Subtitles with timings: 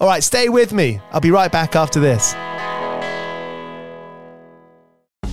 [0.00, 1.00] All right, stay with me.
[1.10, 2.34] I'll be right back after this.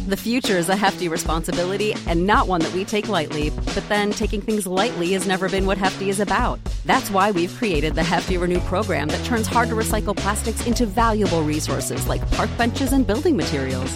[0.07, 3.49] The future is a hefty responsibility and not one that we take lightly.
[3.49, 6.59] But then taking things lightly has never been what Hefty is about.
[6.85, 10.85] That's why we've created the Hefty Renew program that turns hard to recycle plastics into
[10.85, 13.95] valuable resources like park benches and building materials.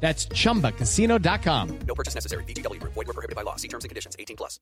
[0.00, 1.78] That's chumbacasino.com.
[1.86, 2.44] No purchase necessary.
[2.44, 2.94] VGW Group.
[2.94, 3.56] Void were prohibited by law.
[3.56, 4.16] See terms and conditions.
[4.18, 4.58] 18 plus.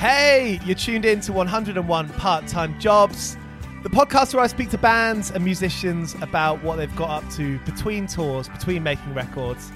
[0.00, 3.36] Hey, you're tuned in to 101 Part Time Jobs,
[3.82, 7.58] the podcast where I speak to bands and musicians about what they've got up to
[7.66, 9.70] between tours, between making records,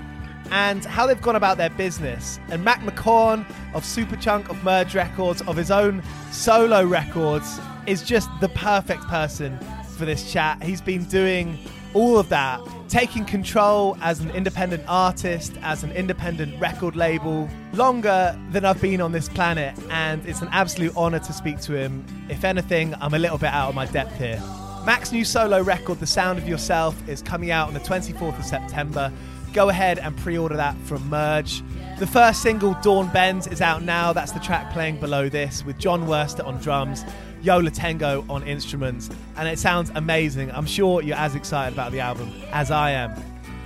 [0.51, 2.41] and how they've gone about their business.
[2.49, 6.03] And Mac McCaughan of Superchunk, of Merge Records, of his own
[6.33, 9.59] solo records, is just the perfect person
[9.99, 10.63] for this chat.
[10.63, 11.59] He's been doing
[11.95, 18.39] all of that, taking control as an independent artist, as an independent record label, longer
[18.51, 19.75] than I've been on this planet.
[19.91, 22.05] And it's an absolute honor to speak to him.
[22.29, 24.43] If anything, I'm a little bit out of my depth here.
[24.85, 28.45] Mac's new solo record, The Sound of Yourself, is coming out on the 24th of
[28.45, 29.11] September.
[29.55, 31.63] Go ahead and pre order that from Merge.
[31.99, 34.13] The first single, Dawn Bends, is out now.
[34.13, 37.05] That's the track playing below this with Jon Wurster on drums,
[37.45, 40.51] Yo La Tengo on instruments, and it sounds amazing.
[40.53, 43.15] I'm sure you're as excited about the album as I am.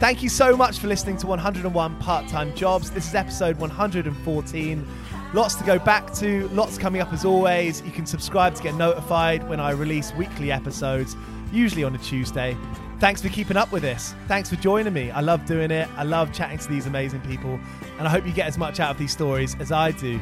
[0.01, 2.91] Thank you so much for listening to 101 Part Time Jobs.
[2.91, 4.89] This is episode 114.
[5.33, 7.81] Lots to go back to, lots coming up as always.
[7.83, 11.15] You can subscribe to get notified when I release weekly episodes,
[11.53, 12.57] usually on a Tuesday.
[12.99, 14.13] Thanks for keeping up with this.
[14.27, 15.13] Thanks for joining me.
[15.13, 15.89] I love doing it.
[15.97, 17.61] I love chatting to these amazing people,
[17.99, 20.19] and I hope you get as much out of these stories as I do.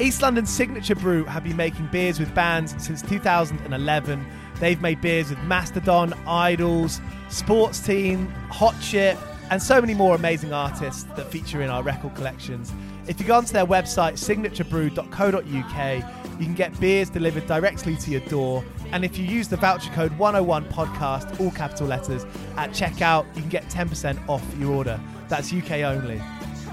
[0.00, 4.24] East London's Signature Brew have been making beers with bands since 2011.
[4.60, 7.00] They've made beers with Mastodon, Idles,
[7.30, 9.18] Sports Team, Hot Chip,
[9.50, 12.72] and so many more amazing artists that feature in our record collections.
[13.08, 18.20] If you go onto their website, signaturebrew.co.uk, you can get beers delivered directly to your
[18.20, 18.64] door.
[18.92, 22.24] And if you use the voucher code 101 podcast, all capital letters,
[22.56, 25.00] at checkout, you can get 10% off your order.
[25.28, 26.22] That's UK only.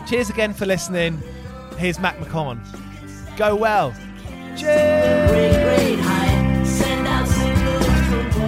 [0.07, 1.19] Cheers again for listening.
[1.78, 2.63] Here's Mac McCaughan.
[3.38, 3.94] Go well.
[4.56, 6.00] Cheers!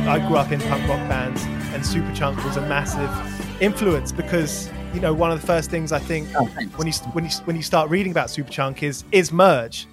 [0.08, 1.44] I grew up in punk rock bands,
[1.74, 6.00] and Superchunk was a massive influence because you know one of the first things I
[6.00, 6.46] think Oh,
[6.78, 9.88] when you when you when you start reading about Superchunk is is merge,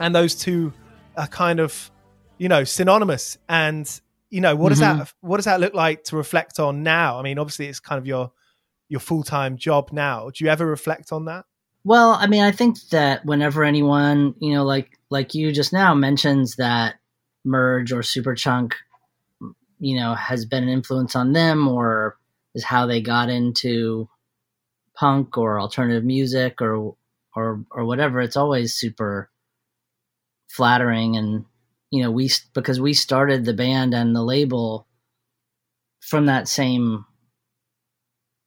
[0.00, 0.72] and those two
[1.18, 1.90] are kind of
[2.38, 3.36] you know synonymous.
[3.50, 3.88] And
[4.30, 4.98] you know what does Mm-hmm.
[5.00, 7.18] that what does that look like to reflect on now?
[7.18, 8.32] I mean, obviously it's kind of your
[8.88, 10.30] your full time job now.
[10.30, 11.44] Do you ever reflect on that?
[11.88, 15.94] Well, I mean, I think that whenever anyone, you know, like like you just now
[15.94, 16.96] mentions that
[17.46, 18.74] merge or superchunk,
[19.78, 22.18] you know, has been an influence on them or
[22.54, 24.06] is how they got into
[24.96, 26.94] punk or alternative music or
[27.34, 29.30] or or whatever, it's always super
[30.50, 31.46] flattering and
[31.90, 34.86] you know, we because we started the band and the label
[36.00, 37.06] from that same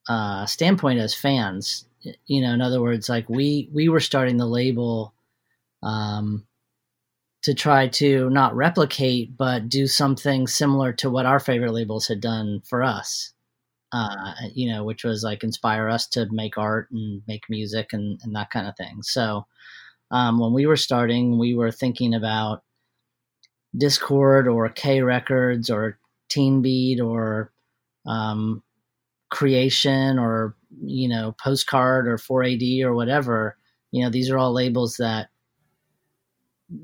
[0.08, 1.86] uh, standpoint as fans.
[2.25, 5.13] You know, in other words, like we we were starting the label
[5.83, 6.45] um,
[7.44, 12.21] to try to not replicate, but do something similar to what our favorite labels had
[12.21, 13.33] done for us.
[13.94, 18.21] Uh, you know, which was like inspire us to make art and make music and,
[18.24, 19.04] and that kind of thing.
[19.04, 19.45] So
[20.12, 22.63] um, when we were starting, we were thinking about
[23.75, 25.97] Dischord or K Records or
[26.30, 27.51] Teen Beat or
[28.06, 28.63] um,
[29.30, 33.57] Creation or you know Postcard or 4AD or whatever.
[33.91, 35.29] You know, these are all labels that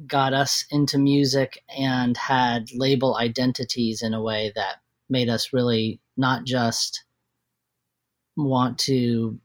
[0.05, 4.77] got us into music and had label identities in a way that
[5.09, 7.05] made us really not just
[8.35, 9.39] want to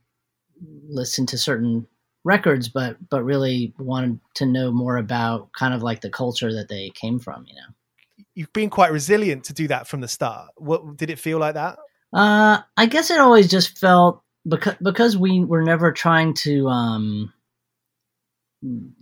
[0.87, 1.87] listen to certain
[2.25, 6.69] records but but really wanted to know more about kind of like the culture that
[6.69, 7.73] they came from you know
[8.35, 10.49] You've been quite resilient to do that from the start.
[10.57, 11.77] What did it feel like that?
[12.13, 17.33] uh i guess it always just felt because because we were never trying to um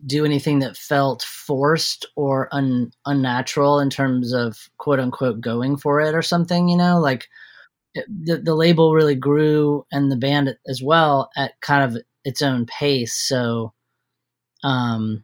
[0.05, 6.01] do anything that felt forced or un, unnatural in terms of quote unquote going for
[6.01, 6.99] it or something you know?
[6.99, 7.27] Like
[7.93, 12.41] it, the, the label really grew and the band as well at kind of its
[12.41, 13.13] own pace.
[13.13, 13.73] So
[14.63, 15.23] um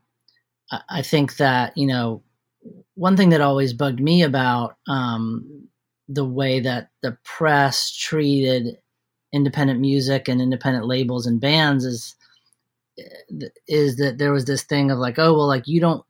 [0.72, 2.24] I, I think that you know
[2.96, 5.68] one thing that always bugged me about um
[6.10, 8.78] the way that the press treated
[9.34, 12.16] independent music and independent labels and bands is
[13.68, 16.04] is that there was this thing of like, oh well, like you don't,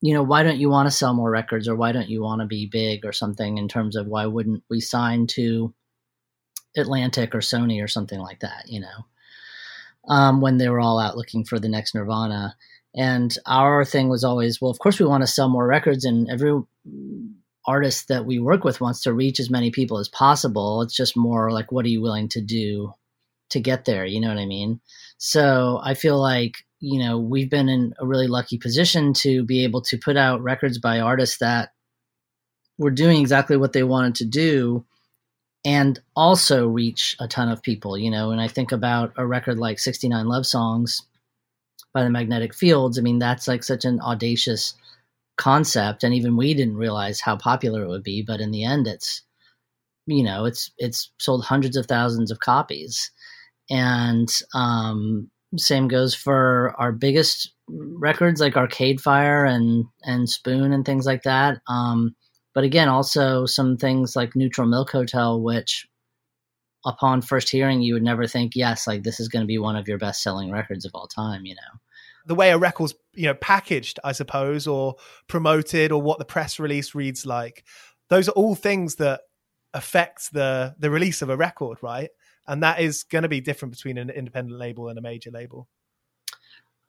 [0.00, 2.40] you know, why don't you want to sell more records or why don't you want
[2.40, 5.74] to be big or something in terms of why wouldn't we sign to
[6.76, 9.06] Atlantic or Sony or something like that, you know,
[10.08, 12.56] um, when they were all out looking for the next Nirvana.
[12.96, 16.30] And our thing was always, well, of course we want to sell more records, and
[16.30, 16.52] every
[17.66, 20.82] artist that we work with wants to reach as many people as possible.
[20.82, 22.92] It's just more like, what are you willing to do
[23.50, 24.04] to get there?
[24.04, 24.80] You know what I mean?
[25.18, 29.64] So I feel like, you know, we've been in a really lucky position to be
[29.64, 31.70] able to put out records by artists that
[32.78, 34.84] were doing exactly what they wanted to do
[35.64, 38.30] and also reach a ton of people, you know.
[38.30, 41.02] And I think about a record like 69 Love Songs
[41.94, 42.98] by the Magnetic Fields.
[42.98, 44.74] I mean, that's like such an audacious
[45.36, 48.86] concept and even we didn't realize how popular it would be, but in the end
[48.86, 49.22] it's
[50.06, 53.10] you know, it's it's sold hundreds of thousands of copies.
[53.70, 60.84] And um same goes for our biggest records like Arcade Fire and and Spoon and
[60.84, 61.60] things like that.
[61.68, 62.14] Um
[62.54, 65.86] but again, also some things like Neutral Milk Hotel, which
[66.84, 69.76] upon first hearing, you would never think, yes, like this is going to be one
[69.76, 71.80] of your best selling records of all time, you know?
[72.26, 74.96] The way a record's you know packaged, I suppose, or
[75.28, 77.64] promoted, or what the press release reads like.
[78.08, 79.22] Those are all things that
[79.72, 82.10] affect the the release of a record, right?
[82.46, 85.68] And that is going to be different between an independent label and a major label.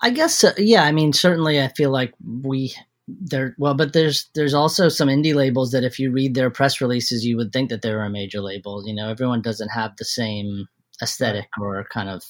[0.02, 0.84] I guess, uh, yeah.
[0.84, 2.14] I mean, certainly, I feel like
[2.44, 2.74] we
[3.08, 3.56] there.
[3.58, 7.26] Well, but there's there's also some indie labels that if you read their press releases,
[7.26, 8.86] you would think that they're a major label.
[8.86, 10.68] You know, everyone doesn't have the same
[11.02, 12.24] aesthetic or kind of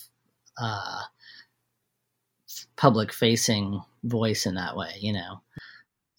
[0.59, 1.01] uh,
[2.77, 4.91] public facing voice in that way.
[4.99, 5.41] You know,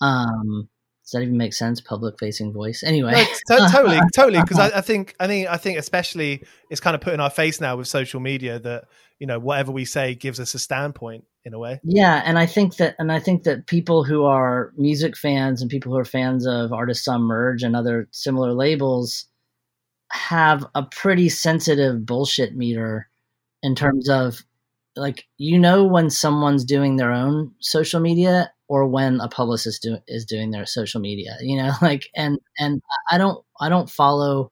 [0.01, 0.69] um,
[1.05, 1.81] Does that even make sense?
[1.81, 2.83] Public facing voice.
[2.83, 3.13] Anyway,
[3.49, 4.41] no, t- totally, totally.
[4.41, 7.31] Because I, I, think, I think, I think, especially, it's kind of put in our
[7.31, 8.85] face now with social media that
[9.19, 11.81] you know whatever we say gives us a standpoint in a way.
[11.85, 15.71] Yeah, and I think that, and I think that people who are music fans and
[15.71, 19.27] people who are fans of Artists on Merge and other similar labels
[20.11, 23.09] have a pretty sensitive bullshit meter
[23.63, 24.45] in terms of
[24.97, 29.99] like you know when someone's doing their own social media or when a publicist do,
[30.09, 34.51] is doing their social media you know like and and i don't i don't follow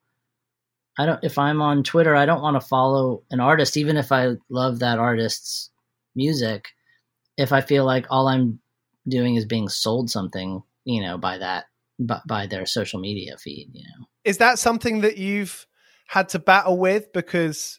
[0.99, 4.13] i don't if i'm on twitter i don't want to follow an artist even if
[4.13, 5.71] i love that artist's
[6.15, 6.69] music
[7.37, 8.59] if i feel like all i'm
[9.09, 11.65] doing is being sold something you know by that
[11.99, 14.07] by, by their social media feed you know.
[14.25, 15.67] Is that something that you've
[16.07, 17.13] had to battle with?
[17.13, 17.79] Because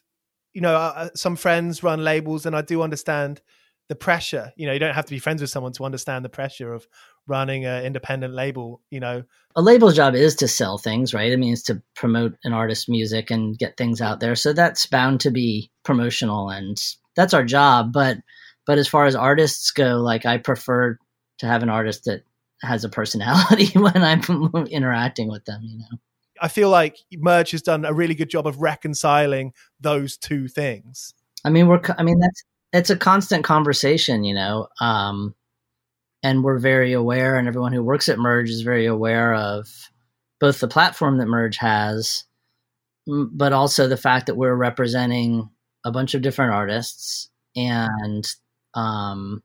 [0.56, 3.40] you know uh, uh, some friends run labels and i do understand
[3.88, 4.52] the pressure.
[4.56, 6.88] You know you don't have to be friends with someone to understand the pressure of
[7.28, 9.22] running an independent label you know?
[9.54, 11.30] A label's job is to sell things right?
[11.30, 14.34] It means to promote an artist's music and get things out there.
[14.34, 16.76] So that's bound to be promotional and
[17.14, 17.92] that's our job.
[17.92, 18.18] But
[18.66, 20.98] but as far as artists go like i prefer
[21.38, 22.22] to have an artist that
[22.62, 25.98] has a personality when i'm interacting with them you know
[26.40, 31.14] i feel like merge has done a really good job of reconciling those two things
[31.44, 32.44] i mean we're i mean that's
[32.76, 34.68] it's a constant conversation, you know.
[34.80, 35.34] Um,
[36.22, 39.68] and we're very aware, and everyone who works at Merge is very aware of
[40.40, 42.24] both the platform that Merge has,
[43.06, 45.48] but also the fact that we're representing
[45.84, 48.26] a bunch of different artists, and
[48.74, 49.42] um,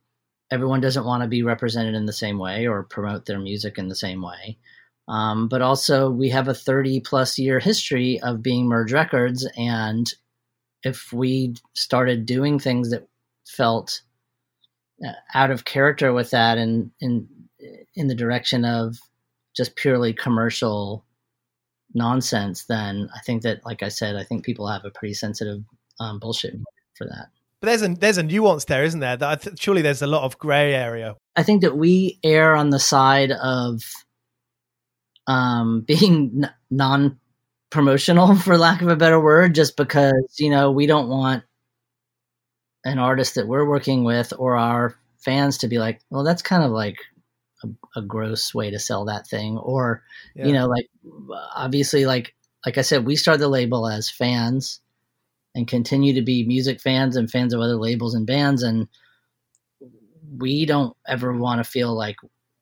[0.51, 3.87] everyone doesn't want to be represented in the same way or promote their music in
[3.87, 4.57] the same way.
[5.07, 10.11] Um, but also, we have a 30 plus year history of being Merge Records, and
[10.83, 13.07] if we started doing things that
[13.45, 14.01] felt
[15.05, 17.27] uh, out of character with that and in
[17.95, 18.97] in the direction of
[19.55, 21.05] just purely commercial
[21.93, 25.63] nonsense, then I think that, like I said, I think people have a pretty sensitive
[25.99, 26.55] um, bullshit
[26.95, 27.27] for that.
[27.59, 29.17] But there's a there's a nuance there, isn't there?
[29.17, 31.15] That th- surely there's a lot of grey area.
[31.35, 33.81] I think that we err on the side of
[35.27, 37.19] um, being n- non
[37.69, 41.43] promotional, for lack of a better word, just because you know we don't want
[42.83, 46.63] an artist that we're working with or our fans to be like, well, that's kind
[46.63, 46.97] of like
[47.63, 49.57] a, a gross way to sell that thing.
[49.57, 50.03] Or,
[50.35, 50.47] yeah.
[50.47, 50.89] you know, like
[51.55, 52.33] obviously, like,
[52.65, 54.79] like I said, we start the label as fans
[55.53, 58.63] and continue to be music fans and fans of other labels and bands.
[58.63, 58.87] And
[60.37, 62.15] we don't ever want to feel like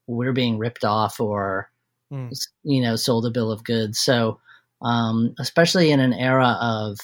[0.07, 1.69] we're being ripped off or,
[2.11, 2.47] mm.
[2.63, 3.99] you know, sold a bill of goods.
[3.99, 4.39] So,
[4.81, 6.97] um, especially in an era of,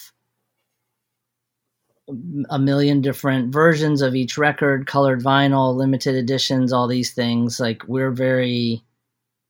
[2.50, 7.60] a million different versions of each record, colored vinyl, limited editions, all these things.
[7.60, 8.84] Like we're very,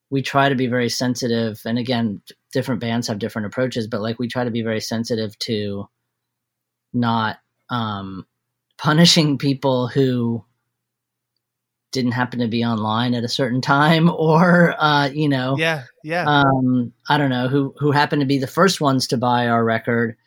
[0.09, 1.61] we try to be very sensitive.
[1.65, 2.21] And again,
[2.53, 5.89] different bands have different approaches, but like we try to be very sensitive to
[6.93, 8.25] not um,
[8.77, 10.43] punishing people who
[11.91, 16.25] didn't happen to be online at a certain time or uh, you know yeah yeah
[16.27, 19.63] um, i don't know who who happened to be the first ones to buy our
[19.63, 20.17] record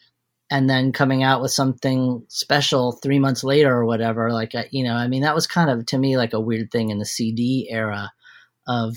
[0.51, 4.33] and then coming out with something special three months later or whatever.
[4.33, 6.71] Like, uh, you know, I mean, that was kind of to me like a weird
[6.71, 8.11] thing in the CD era
[8.67, 8.97] of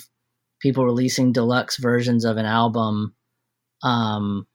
[0.62, 3.16] people releasing deluxe versions of an album
[3.84, 4.48] um,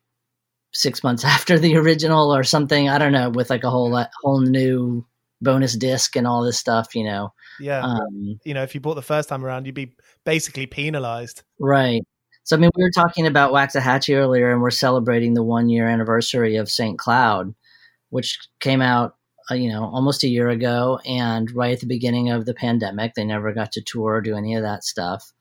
[0.72, 2.88] six months after the original or something.
[2.88, 5.06] I don't know, with like a whole whole new
[5.42, 6.94] bonus disc and all this stuff.
[6.94, 7.82] You know, yeah.
[7.82, 12.02] Um, you know, if you bought the first time around, you'd be basically penalized, right?
[12.44, 15.88] So I mean, we were talking about Waxahatchee earlier, and we're celebrating the one year
[15.88, 17.54] anniversary of Saint Cloud,
[18.10, 19.16] which came out,
[19.50, 23.14] uh, you know, almost a year ago, and right at the beginning of the pandemic.
[23.14, 25.32] They never got to tour or do any of that stuff.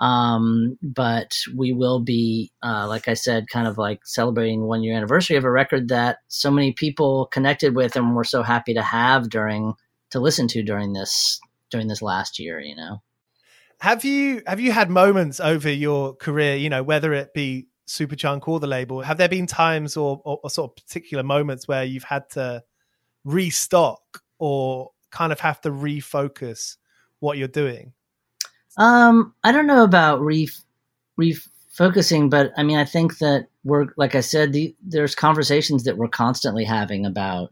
[0.00, 4.96] Um, but we will be, uh, like I said, kind of like celebrating one year
[4.96, 8.82] anniversary of a record that so many people connected with and were so happy to
[8.82, 9.74] have during
[10.10, 11.38] to listen to during this
[11.70, 12.60] during this last year.
[12.60, 13.02] You know
[13.80, 18.46] have you have you had moments over your career you know whether it be superchunk
[18.46, 21.82] or the label have there been times or, or, or, sort of particular moments where
[21.82, 22.62] you've had to
[23.24, 26.76] restock or kind of have to refocus
[27.18, 27.92] what you're doing
[28.78, 30.48] um i don't know about re
[31.18, 35.96] refocusing but i mean i think that we're like i said the, there's conversations that
[35.96, 37.50] we're constantly having about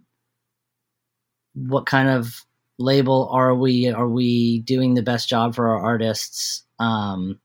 [1.55, 2.45] what kind of
[2.79, 6.65] label are we are we doing the best job for our artists?
[6.79, 7.41] Um,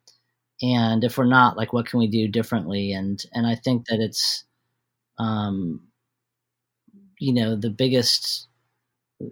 [0.61, 2.93] and if we're not like what can we do differently?
[2.93, 4.45] And and i think that it's
[5.17, 5.81] um,
[7.19, 8.47] you know the biggest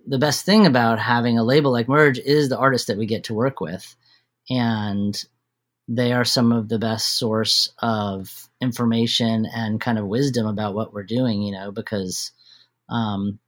[0.07, 3.25] the best thing about having a label like merge is the artist that we get
[3.25, 3.95] to work with
[4.50, 5.24] and
[5.88, 10.93] they are some of the best source of information and kind of wisdom about what
[10.93, 12.31] we're doing, you know, because
[12.89, 13.39] um,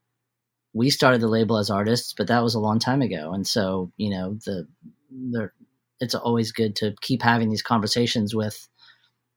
[0.73, 3.31] we started the label as artists, but that was a long time ago.
[3.33, 4.67] And so, you know, the,
[5.12, 5.51] the,
[6.00, 8.67] it's always good to keep having these conversations with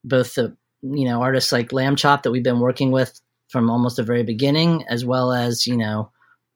[0.02, 4.02] both the, you know, artists like Lambchop that we've been working with from almost the
[4.02, 6.10] very beginning, as well as, you know,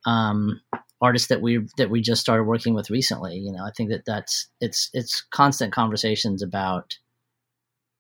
[0.07, 0.61] um,
[1.01, 3.37] artists that we that we just started working with recently.
[3.37, 6.99] You know, I think that that's it's it's constant conversations about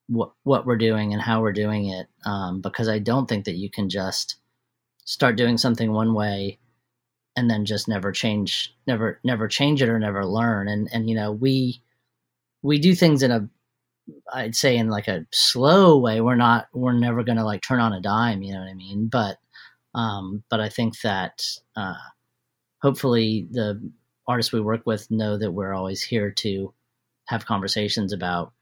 [0.09, 2.09] what what we're doing and how we're doing it.
[2.25, 4.37] Um, because I don't think that you can just
[5.05, 6.59] start doing something one way
[7.37, 11.17] and then just never change never never change it or never learn and and you
[11.17, 11.83] know we
[12.63, 13.49] we do things in a
[14.35, 17.81] i'd say in like a slow way we're not we're never going to like turn
[17.81, 19.39] on a dime you know what i mean but
[19.95, 21.43] um but i think that
[21.77, 21.95] uh
[22.83, 23.81] hopefully the
[24.27, 26.73] artists we work with know that we're always here to
[27.27, 28.53] have conversations about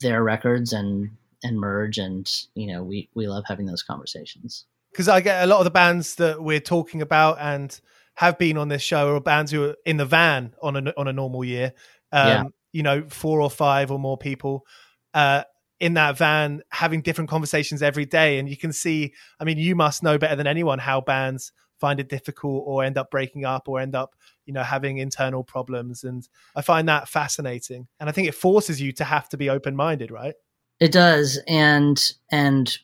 [0.00, 1.10] their records and
[1.42, 5.46] and merge and you know we we love having those conversations because I get a
[5.46, 7.78] lot of the bands that we're talking about and
[8.14, 11.06] have been on this show are bands who are in the van on a on
[11.06, 11.74] a normal year.
[12.12, 12.44] Um, yeah.
[12.72, 14.66] You know, four or five or more people
[15.12, 15.44] uh,
[15.80, 19.12] in that van having different conversations every day, and you can see.
[19.40, 22.96] I mean, you must know better than anyone how bands find it difficult or end
[22.96, 24.14] up breaking up or end up
[24.44, 26.04] you know having internal problems.
[26.04, 27.86] And i find that fascinating.
[28.00, 30.34] And i think it forces you to have to be open minded right?
[30.80, 31.40] It does.
[31.46, 32.76] And and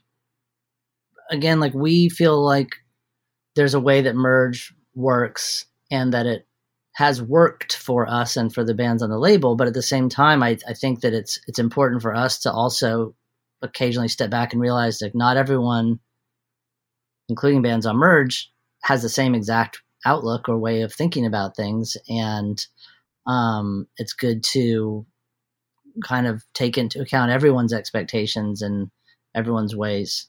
[1.30, 2.76] again like we feel like
[3.54, 6.46] there's a way that merge works and that it
[6.94, 10.08] has worked for us and for the bands on the label but at the same
[10.08, 13.14] time i, I think that it's it's important for us to also
[13.62, 16.00] occasionally step back and realize that not everyone
[17.28, 18.50] including bands on merge
[18.82, 21.96] has the same exact outlook or way of thinking about things.
[22.08, 22.64] And
[23.26, 25.06] um, it's good to
[26.04, 28.90] kind of take into account everyone's expectations and
[29.34, 30.28] everyone's ways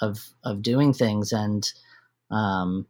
[0.00, 1.32] of of doing things.
[1.32, 1.68] And
[2.30, 2.86] um,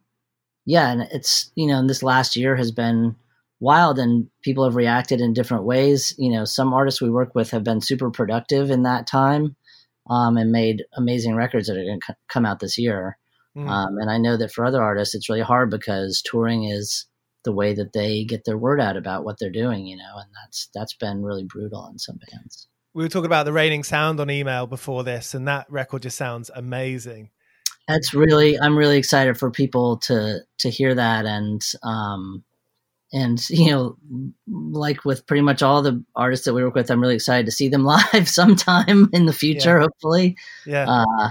[0.67, 3.15] yeah and it's you know this last year has been
[3.59, 7.49] wild and people have reacted in different ways you know some artists we work with
[7.49, 9.55] have been super productive in that time
[10.11, 13.17] um, and made amazing records that are going to c- come out this year
[13.57, 13.67] Mm.
[13.67, 17.07] Um, and I know that for other artists, it's really hard because touring is
[17.43, 20.29] the way that they get their word out about what they're doing, you know, and
[20.43, 22.67] that's that's been really brutal in some bands.
[22.93, 26.17] We were talking about the Reigning Sound on email before this, and that record just
[26.17, 27.31] sounds amazing.
[27.87, 32.43] That's really I'm really excited for people to to hear that and um
[33.13, 33.97] and you know
[34.47, 37.53] like with pretty much all the artists that we work with i'm really excited to
[37.53, 39.79] see them live sometime in the future yeah.
[39.83, 41.29] hopefully yeah uh,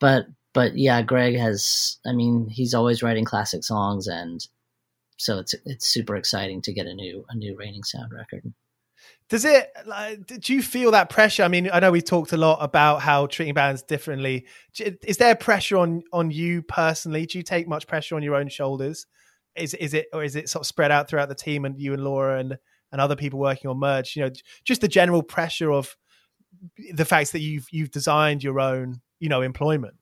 [0.00, 1.98] but but yeah, Greg has.
[2.06, 4.46] I mean, he's always writing classic songs, and
[5.18, 8.54] so it's it's super exciting to get a new a new Reigning Sound record.
[9.30, 9.70] Does it?
[9.86, 11.42] Like, do you feel that pressure?
[11.44, 14.46] I mean, I know we talked a lot about how treating bands differently.
[14.78, 17.24] Is there pressure on on you personally?
[17.26, 19.06] Do you take much pressure on your own shoulders?
[19.56, 21.94] Is is it or is it sort of spread out throughout the team and you
[21.94, 22.58] and Laura and
[22.92, 24.14] and other people working on merge?
[24.14, 24.30] You know,
[24.62, 25.96] just the general pressure of
[26.92, 29.94] the fact that you've you've designed your own you know employment.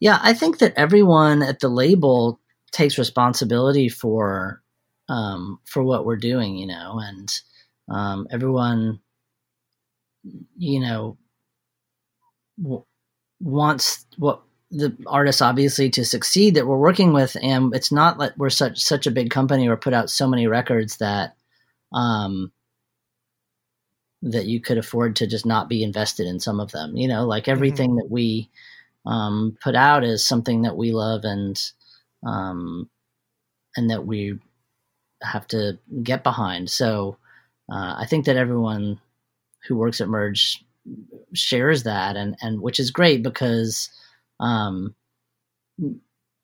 [0.00, 2.40] Yeah, I think that everyone at the label
[2.72, 4.62] takes responsibility for
[5.08, 7.30] um, for what we're doing, you know, and
[7.88, 9.00] um, everyone,
[10.56, 11.18] you know,
[12.62, 12.84] w-
[13.40, 18.32] wants what the artists obviously to succeed that we're working with, and it's not like
[18.36, 21.36] we're such such a big company or put out so many records that
[21.92, 22.52] um,
[24.22, 26.96] that you could afford to just not be invested in some of them.
[26.96, 27.52] You know, like mm-hmm.
[27.52, 27.98] everything mm-hmm.
[27.98, 28.48] that we
[29.04, 31.60] um, put out is something that we love and
[32.24, 32.88] um,
[33.76, 34.38] and that we
[35.22, 36.70] have to get behind.
[36.70, 37.16] So
[37.72, 39.00] uh, I think that everyone
[39.66, 40.62] who works at Merge
[41.32, 43.88] shares that, and and which is great because
[44.40, 44.94] um,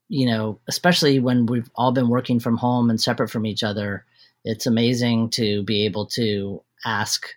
[0.08, 4.06] you know, especially when we've all been working from home and separate from each other,
[4.42, 7.28] it's amazing to be able to ask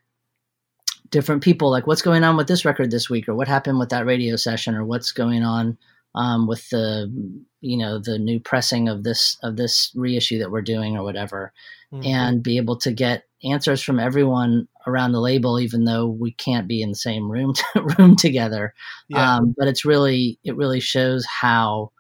[1.09, 3.27] different people like what's going on with this record this week?
[3.27, 4.73] Or what happened with that radio session?
[4.75, 5.77] Or what's going on
[6.15, 7.11] um, with the
[7.59, 11.51] you know the new pressing of this of this reissue that we're doing or whatever?
[11.93, 12.07] Mm-hmm.
[12.07, 16.67] and be able to get answers from everyone around the label even though we can't
[16.67, 17.53] be in the same room
[17.97, 18.73] room together
[19.09, 19.35] yeah.
[19.37, 21.91] um, but it's really it really shows how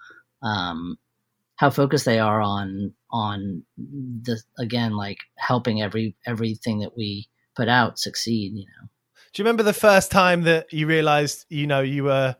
[0.43, 0.97] um,
[1.55, 7.67] how focused they are on on the again like helping every everything that we put
[7.67, 8.89] out succeed you know
[9.33, 12.35] do you remember the first time that you realized, you know, you were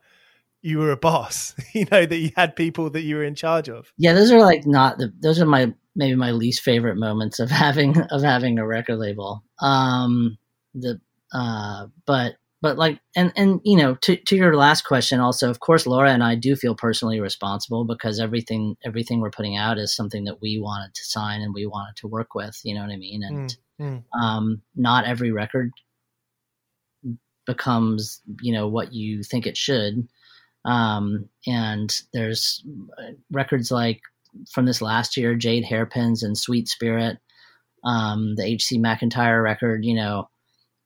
[0.61, 3.69] you were a boss, you know, that you had people that you were in charge
[3.69, 3.91] of?
[3.97, 7.51] Yeah, those are like not the those are my maybe my least favorite moments of
[7.63, 9.43] having of having a record label.
[9.59, 10.37] Um
[10.73, 10.99] the
[11.33, 15.59] uh, but but like and and you know to to your last question also of
[15.59, 19.95] course Laura and I do feel personally responsible because everything everything we're putting out is
[19.95, 22.91] something that we wanted to sign and we wanted to work with you know what
[22.91, 23.23] I mean?
[23.23, 25.71] And Mm, um not every record
[27.45, 30.07] becomes you know what you think it should.
[30.65, 32.63] Um and there's
[33.31, 34.01] records like
[34.51, 37.17] from this last year Jade Hairpins and Sweet Spirit
[37.83, 38.79] um the H.C.
[38.79, 40.29] McEntire record you know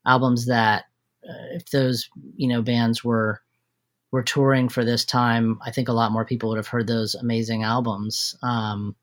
[0.06, 0.84] albums that
[1.28, 3.40] uh, if those you know bands were
[4.12, 7.14] were touring for this time, I think a lot more people would have heard those
[7.14, 8.36] amazing albums.
[8.42, 8.94] Um,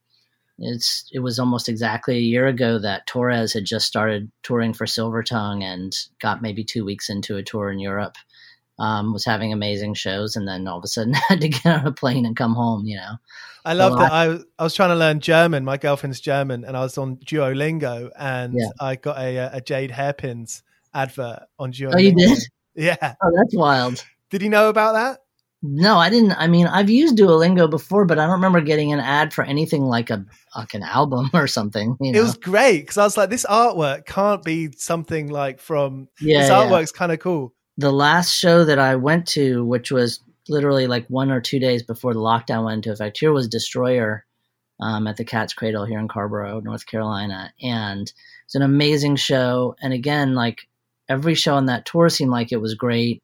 [0.59, 4.85] it's it was almost exactly a year ago that Torres had just started touring for
[4.85, 8.15] Silver Tongue and got maybe two weeks into a tour in Europe.
[8.79, 11.85] Um, was having amazing shows, and then all of a sudden had to get on
[11.85, 12.85] a plane and come home.
[12.85, 13.15] You know,
[13.63, 14.11] I love Well, that.
[14.11, 15.63] I, I was trying to learn German.
[15.63, 18.69] My girlfriend's German, and I was on Duolingo, and Yeah.
[18.79, 21.95] I got a, a Jade Hairpins advert on Duolingo.
[21.95, 22.39] oh, you did?
[22.75, 23.13] Yeah.
[23.23, 24.03] Oh, that's wild.
[24.31, 25.19] Did you know about that?
[25.61, 26.31] No, I didn't.
[26.33, 29.83] I mean, I've used Duolingo before, but I don't remember getting an ad for anything
[29.83, 30.25] like a
[30.57, 31.95] like an album or something.
[32.01, 32.19] You know?
[32.19, 36.09] It was great because I was like, this artwork can't be something like from.
[36.19, 36.55] yeah, this yeah.
[36.55, 37.53] artwork's kind of cool.
[37.77, 41.81] The last show that I went to, which was literally like one or two days
[41.83, 44.25] before the lockdown went into effect, here was Destroyer
[44.79, 48.11] um, at the Cat's Cradle here in Carrboro, North Carolina, and
[48.45, 49.75] it's an amazing show.
[49.81, 50.67] And again, like
[51.09, 53.23] every show on that tour seemed like it was great,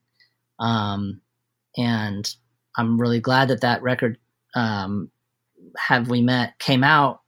[0.60, 1.22] um,
[1.78, 2.34] and
[2.78, 4.18] I'm really glad that that record,
[4.56, 5.12] um,
[5.78, 7.19] "Have We Met," came out.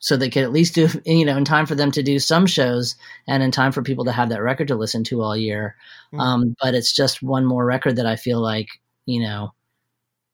[0.00, 2.46] So they could at least do, you know, in time for them to do some
[2.46, 2.94] shows,
[3.26, 5.76] and in time for people to have that record to listen to all year.
[6.14, 6.20] Mm.
[6.20, 8.68] Um, but it's just one more record that I feel like,
[9.06, 9.52] you know,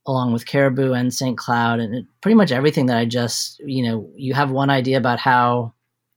[0.07, 1.39] along with Caribou and St.
[1.39, 4.99] Cloud and it- pretty much everything that I just, you know, you have one idea
[4.99, 5.73] about how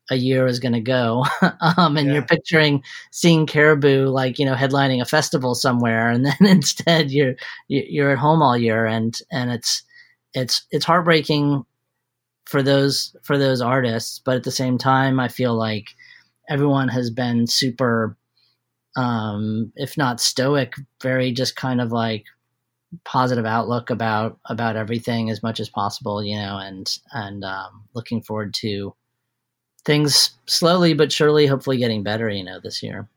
[0.10, 1.26] a year is going to go.
[1.78, 2.14] um, and Yeah.
[2.16, 6.10] you're picturing seeing Caribou like, you know, headlining a festival somewhere.
[6.10, 7.36] And then instead you're,
[7.70, 8.86] you're at home all year.
[8.86, 9.84] And, and it's,
[10.34, 11.66] it's, it's heartbreaking
[12.48, 14.20] for those, for those artists.
[14.24, 15.90] But at the same time, I feel like
[16.50, 18.18] everyone has been super,
[18.96, 22.26] um, if not stoic, very just kind of like
[23.04, 28.22] positive outlook about about everything as much as possible, you know, and and um, looking
[28.22, 28.96] forward to
[29.84, 33.10] things slowly but surely, hopefully getting better, you know, this year.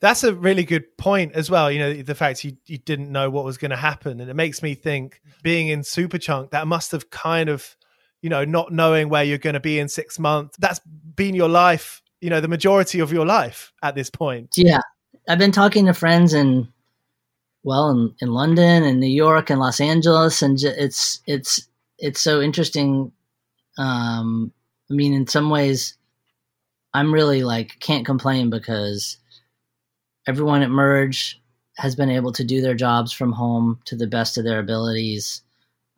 [0.00, 1.70] That's a really good point as well.
[1.70, 4.20] You know, the fact you, you didn't know what was going to happen.
[4.20, 7.76] And it makes me think being in Superchunk, that must have kind of,
[8.26, 10.56] you know, not knowing where you're going to be in six months.
[10.58, 14.54] That's been your life, you know, the majority of your life at this point.
[14.56, 14.80] Yeah,
[15.28, 16.66] I've been talking to friends in
[17.62, 22.40] well in, in London and New York and Los Angeles, and it's it's it's so
[22.40, 23.12] interesting.
[23.78, 24.52] Um,
[24.90, 25.94] I mean, in some ways,
[26.94, 29.18] I'm really like can't complain because
[30.26, 31.40] everyone at Merge
[31.76, 35.42] has been able to do their jobs from home to the best of their abilities.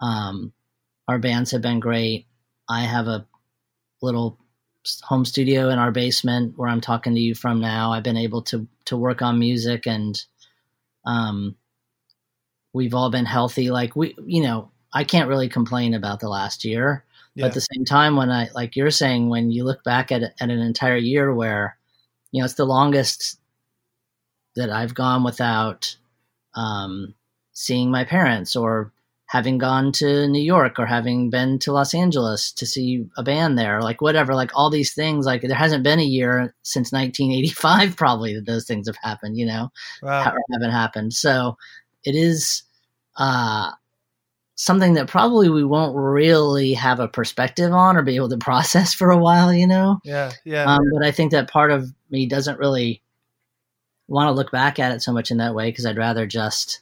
[0.01, 0.53] Um,
[1.09, 2.27] our bands have been great.
[2.69, 3.27] I have a
[4.03, 4.39] little
[5.03, 7.93] home studio in our basement where I'm talking to you from now.
[7.93, 10.23] I've been able to to work on music and
[11.05, 11.57] um
[12.73, 16.65] we've all been healthy like we you know, I can't really complain about the last
[16.65, 17.05] year.
[17.37, 20.23] But at the same time when I like you're saying when you look back at
[20.23, 21.77] at an entire year where
[22.33, 23.39] you know, it's the longest
[24.57, 25.97] that I've gone without
[26.55, 27.15] um
[27.53, 28.93] seeing my parents or
[29.29, 33.59] having gone to New York or having been to Los Angeles to see a band
[33.59, 35.27] there, like whatever, like all these things.
[35.27, 39.45] Like there hasn't been a year since 1985, probably that those things have happened, you
[39.45, 39.71] know,
[40.03, 40.35] Wow.
[40.51, 41.13] haven't happened.
[41.13, 41.59] So
[42.05, 42.63] it is
[43.19, 43.73] uh,
[44.55, 48.95] something that probably we won't really have a perspective on or be able to process
[48.95, 49.99] for a while, you know.
[50.05, 50.33] Yeah.
[50.47, 50.65] Yeah.
[50.65, 53.03] Um, but I think that part of me doesn't really
[54.07, 56.81] want to look back at it so much in that way because I'd rather just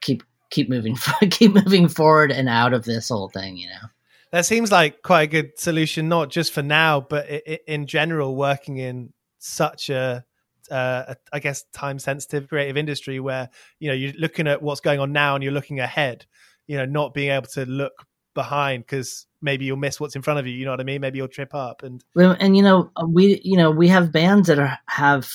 [0.00, 0.96] keep keep moving
[1.30, 3.88] keep moving forward and out of this whole thing, you know.
[4.30, 7.28] that seems like quite a good solution, not just for now, but
[7.66, 10.24] in general, working in such a,
[10.70, 13.48] uh, I guess, time sensitive creative industry where,
[13.80, 16.26] you know, you're looking at what's going on now and you're looking ahead,
[16.68, 20.38] you know, not being able to look behind because maybe you'll miss what's in front
[20.38, 20.52] of you.
[20.52, 21.00] You know what I mean?
[21.00, 21.82] Maybe you'll trip up.
[21.82, 25.30] And and you know we you know we have bands that are have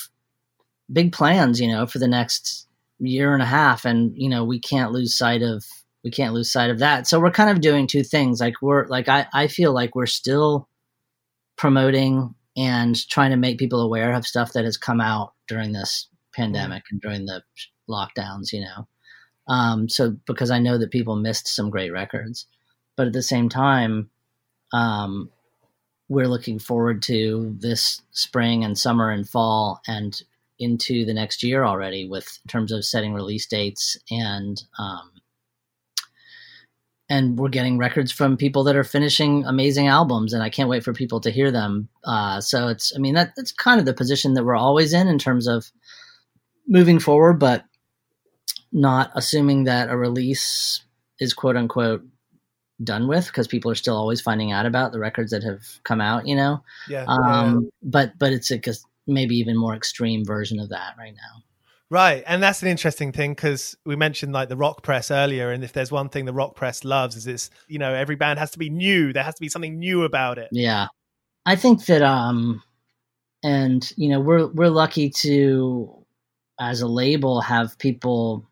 [0.92, 2.67] big plans you know for the next
[3.00, 5.64] year and a half and you know we can't lose sight of
[6.04, 7.06] we can't lose sight of that.
[7.06, 8.40] So we're kind of doing two things.
[8.40, 10.68] Like we're like i i feel like we're still
[11.56, 16.08] promoting and trying to make people aware of stuff that has come out during this
[16.34, 17.42] pandemic and during the
[17.88, 18.88] lockdowns you know?
[19.48, 22.46] Um so because i know that people missed some great records.
[22.96, 24.10] But at the same time
[24.72, 25.30] um
[26.08, 30.22] we're looking forward to this spring and summer and fall and
[30.58, 35.10] into the next year already with in terms of setting release dates and um,
[37.10, 40.84] and we're getting records from people that are finishing amazing albums and i can't wait
[40.84, 43.94] for people to hear them uh, so it's i mean that, that's kind of the
[43.94, 45.70] position that we're always in in terms of
[46.66, 47.64] moving forward but
[48.72, 50.82] not assuming that a release
[51.20, 52.02] is quote unquote
[52.84, 56.00] done with because people are still always finding out about the records that have come
[56.00, 57.04] out you know Yeah.
[57.08, 57.68] um yeah.
[57.82, 58.58] but but it's a
[59.08, 61.42] maybe even more extreme version of that right now
[61.90, 65.64] Right, and that's an interesting thing because we mentioned like the rock press earlier, and
[65.64, 68.50] if there's one thing the rock press loves is it's you know every band has
[68.50, 69.12] to be new.
[69.12, 70.50] There has to be something new about it.
[70.52, 70.88] Yeah.
[71.46, 72.62] I think that um
[73.42, 76.04] and you know, we're we're lucky to
[76.60, 78.46] as a label have people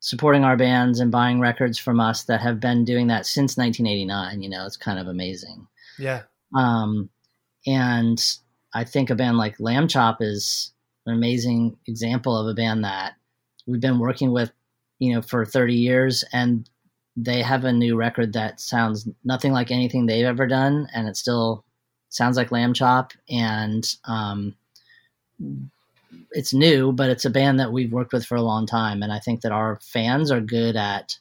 [0.00, 4.42] supporting our bands and buying records from us that have been doing that since 1989,
[4.42, 5.68] you know, it's kind of amazing.
[5.96, 6.22] Yeah,
[6.56, 7.08] Um
[7.68, 8.20] and
[8.74, 10.72] I think a band like Lambchop is
[11.06, 13.14] an amazing example of a band that
[13.66, 14.52] we've been working with,
[14.98, 16.68] you know, for 30 years and
[17.16, 21.16] they have a new record that sounds nothing like anything they've ever done and it
[21.16, 21.64] still
[22.08, 24.54] sounds like Lambchop and um
[26.30, 29.12] it's new, but it's a band that we've worked with for a long time and
[29.12, 31.18] I think that our fans are good at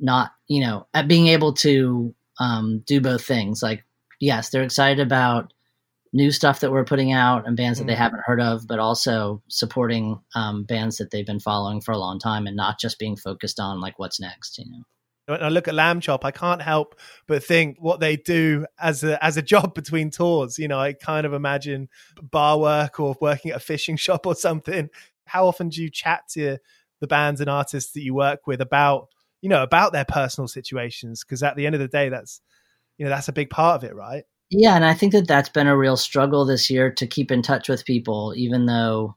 [0.00, 3.62] not, you know, at being able to um do both things.
[3.62, 3.84] Like
[4.20, 5.52] yes, they're excited about
[6.14, 7.98] new stuff that we're putting out and bands that they Mhm.
[7.98, 12.20] haven't heard of, but also supporting um, bands that they've been following for a long
[12.20, 14.56] time and not just being focused on like what's next.
[14.56, 14.84] You know,
[15.26, 16.94] when I look at Lambchop, I can't help
[17.26, 20.56] but think what they do as a as a job between tours.
[20.56, 21.88] You know, I kind of imagine
[22.22, 24.90] bar work or working at a fishing shop or something.
[25.26, 26.58] How often do you chat to
[27.00, 29.08] the bands and artists that you work with about
[29.42, 31.24] you know about their personal situations?
[31.24, 32.40] Because at the end of the day, that's
[32.98, 34.22] you know that's a big part of it, right?
[34.56, 37.42] Yeah, and I think that that's been a real struggle this year to keep in
[37.42, 39.16] touch with people, even though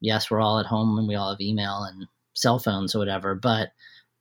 [0.00, 3.34] yes, we're all at home and we all have email and cell phones or whatever,
[3.34, 3.70] but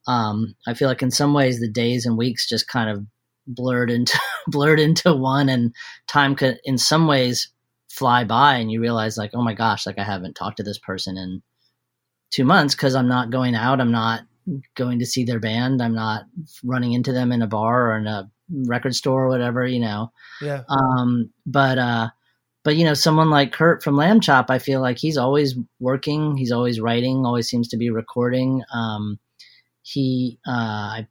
[0.08, 3.06] um, I feel like in some ways the days and weeks just kind of
[3.48, 5.74] blurred into blurred into one, and
[6.08, 7.50] time could in some ways
[7.90, 10.80] fly by, and you realize like, oh my gosh, like I haven't talked to this
[10.80, 11.42] person in
[12.32, 14.22] two months because I'm not going out, I'm not
[14.76, 16.24] going to see their band, I'm not
[16.64, 20.12] running into them in a bar or in a record store or whatever, you know.
[20.42, 22.10] Yeah, Um, but uh,
[22.64, 26.52] but you know, someone like Kurt from Lambchop, I feel like he's always working, he's
[26.52, 28.64] always writing, always seems to be recording.
[28.74, 29.20] Um,
[29.84, 30.52] he, uh,
[31.02, 31.08] I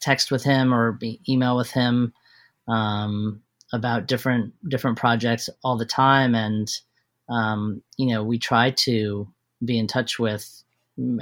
[0.00, 2.12] text with him or be, email with him
[2.68, 6.70] um, about different different projects all the time, and
[7.28, 9.28] um, you know, we try to
[9.64, 10.62] be in touch with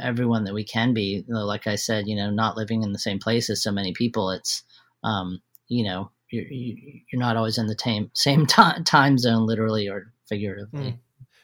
[0.00, 1.24] everyone that we can be.
[1.28, 4.30] Like I said, you know, not living in the same place as so many people,
[4.30, 4.64] it's
[5.04, 9.88] um, you know, you're, you're not always in the same same time time zone, literally
[9.88, 10.80] or figuratively.
[10.80, 10.98] Mm.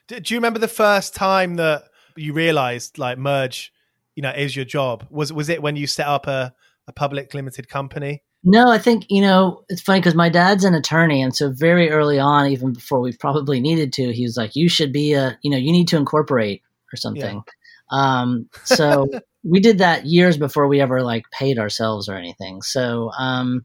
[0.08, 1.84] Do, do you remember the first time that
[2.16, 3.72] you realized like merge,
[4.14, 5.06] you know, is your job?
[5.10, 6.54] Was was it when you set up a,
[6.86, 8.22] a public limited company?
[8.44, 11.90] No, I think you know it's funny because my dad's an attorney, and so very
[11.90, 15.36] early on, even before we probably needed to, he was like, "You should be a,
[15.42, 17.42] you know, you need to incorporate or something."
[17.90, 19.08] Um, so
[19.46, 22.62] we did that years before we ever like paid ourselves or anything.
[22.62, 23.64] So um,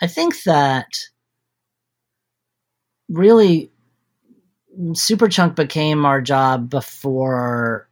[0.00, 0.86] I think that
[3.08, 3.72] really
[4.78, 7.88] Superchunk became our job before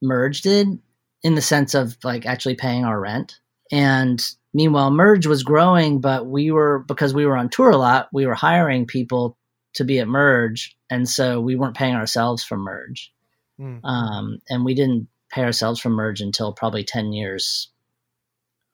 [0.00, 0.78] Merge did,
[1.22, 3.38] in the sense of like actually paying our rent.
[3.70, 4.22] And
[4.54, 8.26] meanwhile, Merge was growing, but we were because we were on tour a lot, we
[8.26, 9.36] were hiring people
[9.74, 13.12] to be at Merge, and so we weren't paying ourselves for Merge.
[13.60, 13.80] Mm.
[13.84, 17.68] Um, and we didn't pay ourselves for Merge until probably ten years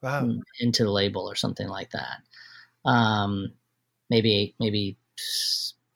[0.02, 0.22] Wow.
[0.22, 2.18] mm, into the label or something like that.
[2.84, 3.52] Um,
[4.10, 4.96] maybe maybe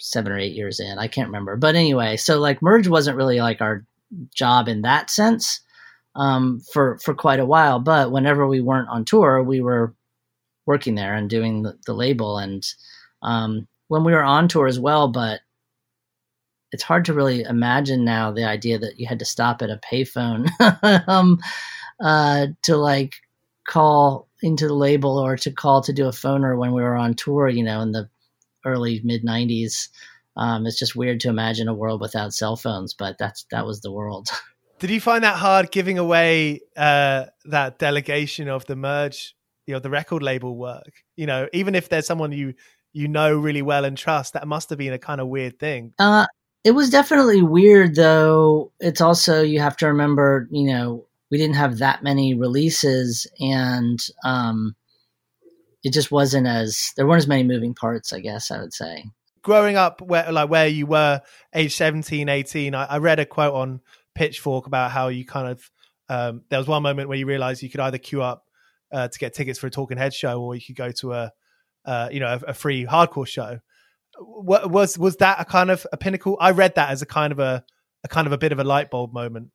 [0.01, 0.98] seven or eight years in.
[0.98, 1.57] I can't remember.
[1.57, 3.85] But anyway, so like merge wasn't really like our
[4.35, 5.61] job in that sense
[6.16, 7.79] um, for for quite a while.
[7.79, 9.94] But whenever we weren't on tour, we were
[10.66, 12.38] working there and doing the, the label.
[12.38, 12.66] And
[13.22, 15.40] um, when we were on tour as well, but
[16.73, 19.81] it's hard to really imagine now the idea that you had to stop at a
[19.91, 20.49] payphone
[21.09, 21.39] um,
[22.03, 23.17] uh, to like
[23.69, 27.15] call into the label or to call to do a phoner when we were on
[27.15, 28.09] tour, you know, in the
[28.65, 29.89] early mid 90s.
[30.37, 33.83] Um, it's just weird to imagine a world without cell phones, but that's that was
[33.83, 34.29] the world.
[34.79, 39.79] Did you find that hard giving away uh, that delegation of the merge, you know,
[39.79, 40.91] the record label work?
[41.15, 42.55] You know, even if there's someone you
[42.95, 45.93] you know really well and trust, that must have been a kind of weird thing.
[45.99, 46.27] Uh,
[46.64, 48.72] it was definitely weird, though.
[48.81, 53.98] It's also you have to remember, you know, we didn't have that many releases, and
[54.25, 54.77] um,
[55.83, 58.12] it just wasn't as there weren't as many moving parts.
[58.12, 59.05] I guess I would say.
[59.42, 61.20] growing up where like where you were
[61.55, 63.81] age 17 18 I, I read a quote on
[64.14, 65.70] pitchfork about how you kind of
[66.09, 68.44] um, there was one moment where you realized you could either queue up
[68.92, 71.33] uh, to get tickets for a talking head show or you could go to a
[71.85, 73.59] uh, you know a, a, free hardcore show
[74.18, 77.33] what, was was that a kind of a pinnacle i read that as a kind
[77.33, 77.64] of a,
[78.05, 79.51] a kind of a bit of a light bulb moment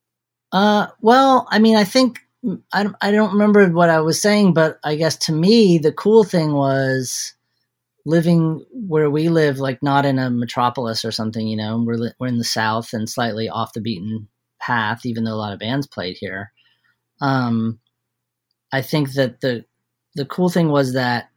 [0.52, 2.20] uh well i mean i think
[2.72, 5.92] I don't, I don't remember what I was saying, but I guess to me, the
[5.92, 7.34] cool thing was
[8.06, 12.28] living where we live, like not in a metropolis or something, you know, we're, we're
[12.28, 14.28] in the South and slightly off the beaten
[14.60, 16.52] path, even though a lot of bands played here.
[17.22, 17.80] Um,
[18.72, 19.66] I think that the,
[20.16, 21.30] the cool thing was that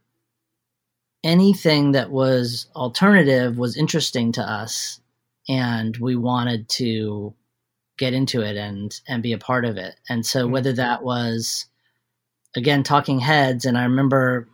[1.23, 4.99] anything that was alternative was interesting to us
[5.47, 7.33] and we wanted to
[7.97, 9.95] get into it and and be a part of it.
[10.09, 10.53] And so mm-hmm.
[10.53, 11.67] whether that was
[12.55, 14.47] again Talking Heads, and I remember,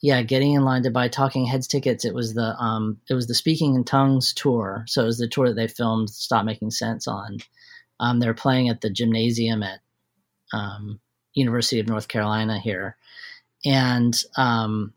[0.00, 2.04] yeah, getting in line to buy Talking Heads tickets.
[2.04, 4.84] It was the um it was the Speaking in Tongues tour.
[4.86, 7.38] So it was the tour that they filmed Stop Making Sense on.
[7.98, 9.80] Um, they're playing at the gymnasium at
[10.52, 11.00] um,
[11.34, 12.96] University of North Carolina here,
[13.64, 14.94] and um,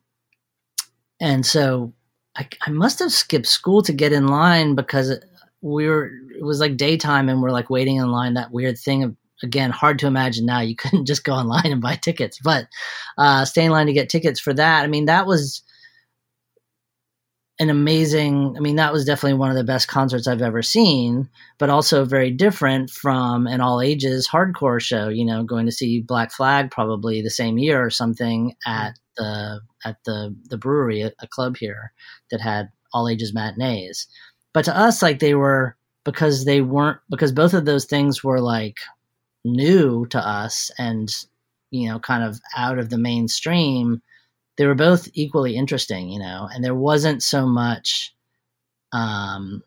[1.20, 1.94] and so
[2.36, 5.14] I, I must have skipped school to get in line because
[5.62, 9.04] we were it was like daytime and we're like waiting in line that weird thing
[9.04, 10.60] of again hard to imagine now.
[10.60, 12.40] You couldn't just go online and buy tickets.
[12.44, 12.68] But
[13.18, 14.84] uh stay in line to get tickets for that.
[14.84, 15.64] I mean that was
[17.60, 21.30] an amazing i mean that was definitely one of the best concerts i've ever seen
[21.60, 26.02] but also very different from an all ages hardcore show you know going to see
[26.02, 31.12] black flag probably the same year or something at the at the the brewery a,
[31.20, 31.94] a club here
[32.32, 34.08] that had all ages matinees.
[34.54, 38.42] But to us, like they were because they weren't because both of those things were
[38.42, 38.78] like
[39.46, 41.14] new to us and
[41.72, 44.02] you know kind of out of the mainstream
[44.58, 46.48] they were both equally interesting you know?
[46.54, 48.14] And there wasn't so much
[48.92, 49.64] um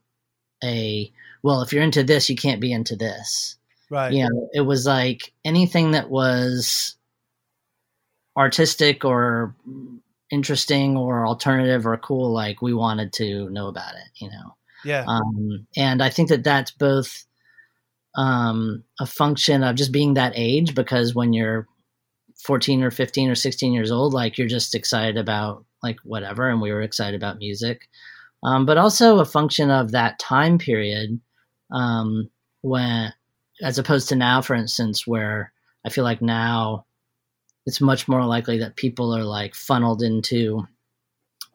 [0.64, 3.56] a well if you're into this you can't be into this.
[3.90, 4.12] Right.
[4.12, 6.96] You know it was like anything that was
[8.37, 9.55] artistic or
[10.31, 15.05] interesting or alternative or cool like we wanted to know about it you know yeah.
[15.07, 17.25] Um, and I think that that's both
[18.14, 21.66] um, a function of just being that age because when you're
[22.44, 26.49] 14 or 15 or 16 years old, like you're just excited about like whatever.
[26.49, 27.88] And we were excited about music.
[28.44, 31.20] Um, but also a function of that time period
[31.72, 33.12] um, when,
[33.62, 35.53] as opposed to now, for instance, where
[35.85, 36.87] I feel like now
[37.66, 40.66] it's much more likely that people are like funneled into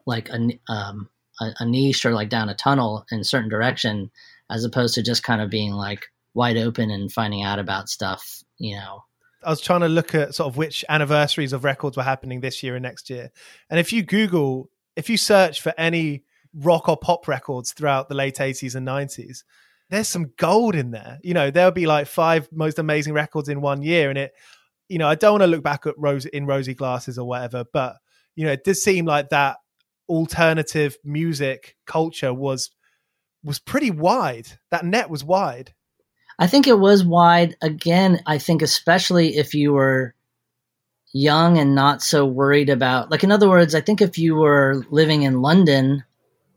[0.06, 1.08] like a, um,
[1.40, 4.10] a, a niche or like down a tunnel in a certain direction
[4.50, 8.42] as opposed to just kind of being like wide open and finding out about stuff
[8.58, 9.02] you know
[9.44, 12.62] I was trying to look at sort of which anniversaries of records were happening this
[12.62, 13.30] year and next year.
[13.70, 18.14] And if you Google, if you search for any rock or pop records throughout the
[18.14, 19.42] late 80s and 90s,
[19.90, 21.18] there's some gold in there.
[21.22, 24.10] You know, there'll be like five most amazing records in one year.
[24.10, 24.32] And it,
[24.92, 27.64] you know, I don't want to look back at Rose in rosy glasses or whatever,
[27.72, 27.96] but,
[28.36, 29.56] you know, it does seem like that
[30.06, 32.70] alternative music culture was
[33.42, 34.48] was pretty wide.
[34.70, 35.72] That net was wide.
[36.38, 38.20] I think it was wide again.
[38.26, 40.14] I think especially if you were
[41.14, 44.84] young and not so worried about like in other words, I think if you were
[44.90, 46.04] living in London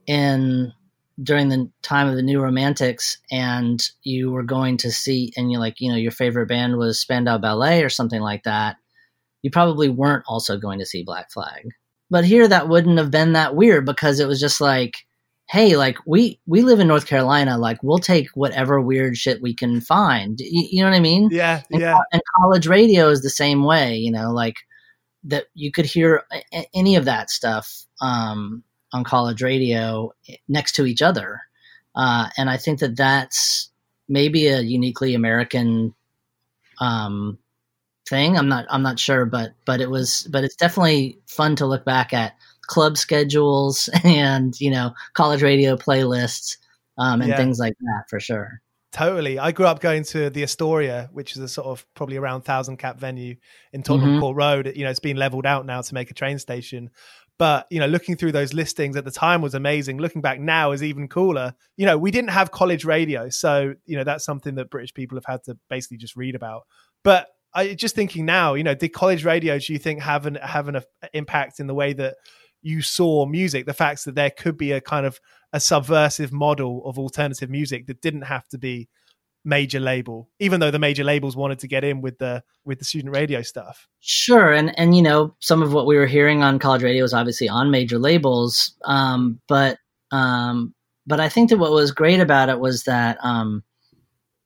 [0.08, 0.74] in
[1.23, 5.60] during the time of the New Romantics and you were going to see and you
[5.60, 8.78] like, you know, your favorite band was Spandau Ballet or something like that,
[9.41, 11.69] you probably weren't also going to see Black Flag.
[12.10, 15.06] But here that wouldn't have been that weird because it was just like,
[15.49, 19.54] hey, like we we live in North Carolina, like we'll take whatever weird shit we
[19.56, 20.39] can find.
[20.39, 21.30] You, you know what I mean?
[21.32, 21.97] Yeah, and, yeah.
[22.12, 24.56] And college radio is the same way, you know, like
[25.23, 26.23] that you could hear
[26.73, 30.12] any of that stuff um, on college radio
[30.48, 31.41] next to each other,
[31.95, 33.69] uh, and I think that that's
[34.08, 35.93] maybe a uniquely American
[36.80, 37.38] um,
[38.08, 38.38] thing.
[38.38, 41.86] I'm not I'm not sure, but but it was but it's definitely fun to look
[41.86, 46.58] back at club schedules and you know college radio playlists
[46.98, 47.38] um, and yeah.
[47.38, 48.62] things like that for sure.
[48.95, 49.38] Totally.
[49.38, 52.77] I grew up going to the Astoria, which is a sort of probably around thousand
[52.77, 53.35] cap venue
[53.73, 54.19] in Tottenham mm-hmm.
[54.21, 54.71] Court Road.
[54.73, 56.89] You know, it's been leveled out now to make a train station.
[57.37, 59.98] But, you know, looking through those listings at the time was amazing.
[59.98, 61.56] Looking back now is even cooler.
[61.75, 63.27] You know, we didn't have college radio.
[63.27, 66.62] So, you know, that's something that British people have had to basically just read about.
[67.04, 70.35] But I just thinking now, you know, did college radio do you think have an
[70.35, 70.81] have an
[71.13, 72.15] impact in the way that
[72.66, 73.66] you saw music?
[73.66, 75.20] The fact that there could be a kind of
[75.54, 78.90] a subversive model of alternative music that didn't have to be
[79.44, 82.86] major label, even though the major labels wanted to get in with the with the
[82.86, 83.88] student radio stuff.
[84.00, 87.13] Sure, and and you know, some of what we were hearing on college radio is
[87.13, 89.78] obviously on major labels, um, but
[90.12, 90.74] Um,
[91.08, 93.63] but I think that what was great about it was that um,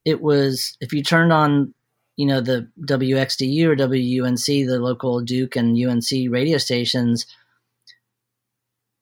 [0.06, 1.74] it was if you turned on
[2.18, 7.26] you know the WXDU or WUNC, the local Duke and UNC radio stations,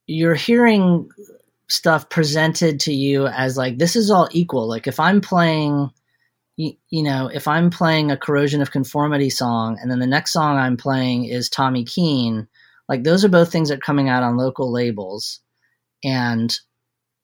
[0.07, 1.09] you're hearing
[1.67, 4.67] stuff presented to you as like this is all equal.
[4.67, 5.89] Like if I'm playing,
[6.55, 10.31] you, you know, if I'm playing a Corrosion of Conformity song, and then the next
[10.31, 12.47] song I'm playing is Tommy Keene,
[12.87, 15.41] like those are both things that are coming out on local labels,
[16.03, 16.57] and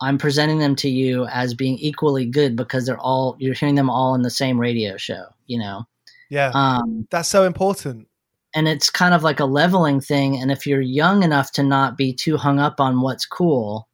[0.01, 3.89] I'm presenting them to you as being equally good because they're all you're hearing them
[3.89, 5.25] all in the same radio show.
[5.47, 5.87] You know.
[6.29, 6.51] Yeah.
[6.53, 8.07] Um, That's so important
[8.53, 11.97] and it's kind of like a leveling thing and if you're young enough to not
[11.97, 13.87] be too hung up on what's cool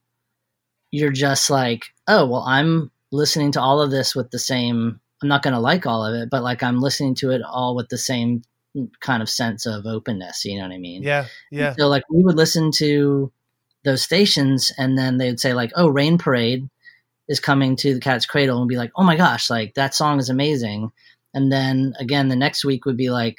[0.91, 5.30] you're just like oh well i'm listening to all of this with the same i'm
[5.30, 7.89] not going to like all of it but like i'm listening to it all with
[7.89, 8.41] the same
[8.99, 11.01] kind of sense of openness you know what i mean?
[11.01, 11.74] Yeah yeah.
[11.78, 13.32] so like we would listen to
[13.84, 16.70] those stations and then they would say like oh rain parade
[17.28, 20.20] is coming to the cat's cradle and be like oh my gosh like that song
[20.20, 20.91] is amazing.
[21.34, 23.38] And then again the next week would be like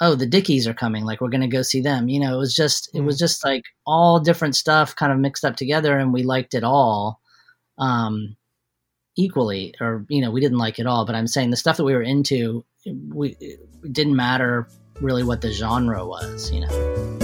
[0.00, 2.38] oh the dickies are coming like we're going to go see them you know it
[2.38, 3.20] was just it was mm.
[3.20, 7.20] just like all different stuff kind of mixed up together and we liked it all
[7.78, 8.36] um
[9.16, 11.84] equally or you know we didn't like it all but i'm saying the stuff that
[11.84, 12.64] we were into
[13.08, 14.68] we it didn't matter
[15.00, 17.17] really what the genre was you know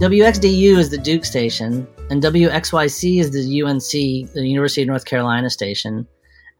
[0.00, 5.50] WXDU is the Duke station, and WXYC is the UNC, the University of North Carolina
[5.50, 6.08] station.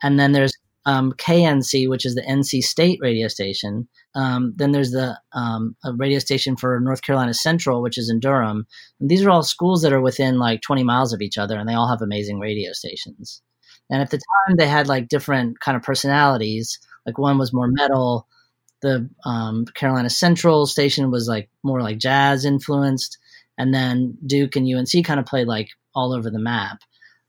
[0.02, 0.52] And then there's
[0.84, 3.88] um, KNC, which is the NC State radio station.
[4.14, 8.66] Um, then there's the um, radio station for North Carolina Central, which is in Durham.
[9.00, 11.66] And these are all schools that are within like 20 miles of each other, and
[11.66, 13.40] they all have amazing radio stations.
[13.88, 16.78] And at the time, they had like different kind of personalities.
[17.06, 18.28] Like one was more metal.
[18.82, 23.16] The um, Carolina Central station was like more like jazz influenced
[23.60, 26.78] and then Duke and UNC kind of played like all over the map.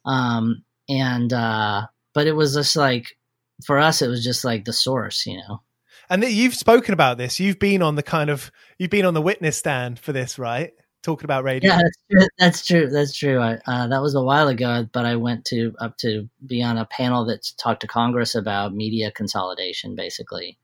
[0.06, 3.18] Um, and uh, but it was just like
[3.66, 5.62] for us, it was just like the source, you know.
[6.10, 7.40] And you've spoken about this.
[7.40, 10.72] You've been on the kind of you've been on the witness stand for this, right?
[11.04, 11.72] Talking about radio.
[11.74, 12.28] Yeah, that's true.
[12.38, 12.90] That's true.
[12.90, 13.40] That's true.
[13.40, 16.78] I, uh, that was a while ago, but I went to up to be on
[16.78, 20.58] a panel that talked to Congress about media consolidation, basically.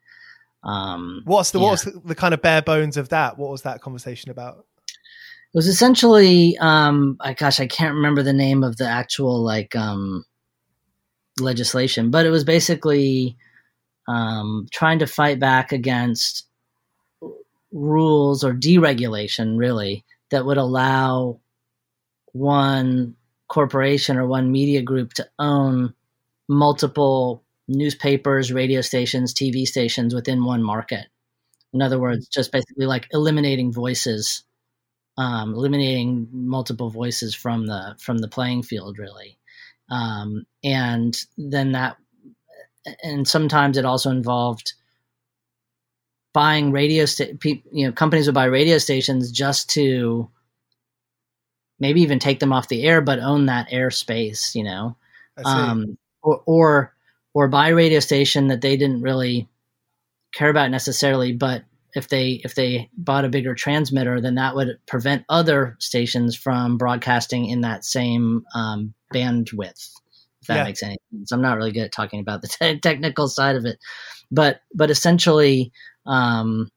[0.63, 1.65] Um, what's the yeah.
[1.65, 3.38] what's the, the kind of bare bones of that?
[3.38, 4.65] What was that conversation about?
[5.54, 9.76] It was essentially, um, I, gosh, I can't remember the name of the actual like
[9.76, 10.26] um,
[11.39, 13.38] legislation, but it was basically
[14.08, 16.48] um, trying to fight back against
[17.72, 21.39] rules or deregulation, really, that would allow
[22.34, 23.16] one
[23.50, 25.93] corporation or one media group to own
[26.50, 31.08] multiple newspapers, radio stations, TV stations within one market.
[31.74, 34.43] In other words, just basically like eliminating voices
[35.18, 39.38] um, eliminating multiple voices from the from the playing field really.
[39.89, 41.97] Um, and then that
[43.03, 44.74] and sometimes it also involved
[46.34, 50.30] buying radio sta- pe- you know companies would buy radio stations just to
[51.80, 54.95] maybe even take them off the air but own that airspace you know?
[55.45, 56.93] Um, or, or
[57.34, 59.47] or buy a radio station that they didn't really
[60.34, 61.63] care about necessarily but
[61.95, 66.77] if they if they bought a bigger transmitter, then that would prevent other stations from
[66.77, 69.91] broadcasting in that same um, bandwidth.
[70.41, 70.63] If that yeah.
[70.63, 73.65] makes any sense, I'm not really good at talking about the te- technical side of
[73.65, 73.79] it,
[74.31, 75.71] but but essentially,
[76.05, 76.69] um,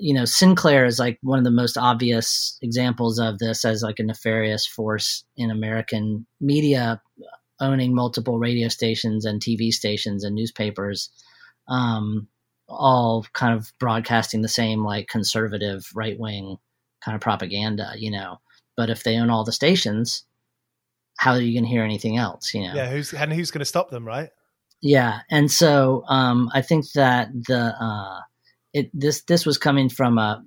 [0.00, 3.98] you know, Sinclair is like one of the most obvious examples of this as like
[3.98, 7.00] a nefarious force in American media,
[7.60, 11.10] owning multiple radio stations and TV stations and newspapers.
[11.68, 12.28] Um,
[12.68, 16.56] all kind of broadcasting the same like conservative right wing
[17.04, 18.38] kind of propaganda, you know.
[18.76, 20.24] But if they own all the stations,
[21.18, 22.74] how are you going to hear anything else, you know?
[22.74, 24.30] Yeah, who's and who's going to stop them, right?
[24.80, 28.20] Yeah, and so um, I think that the uh,
[28.72, 30.42] it this this was coming from a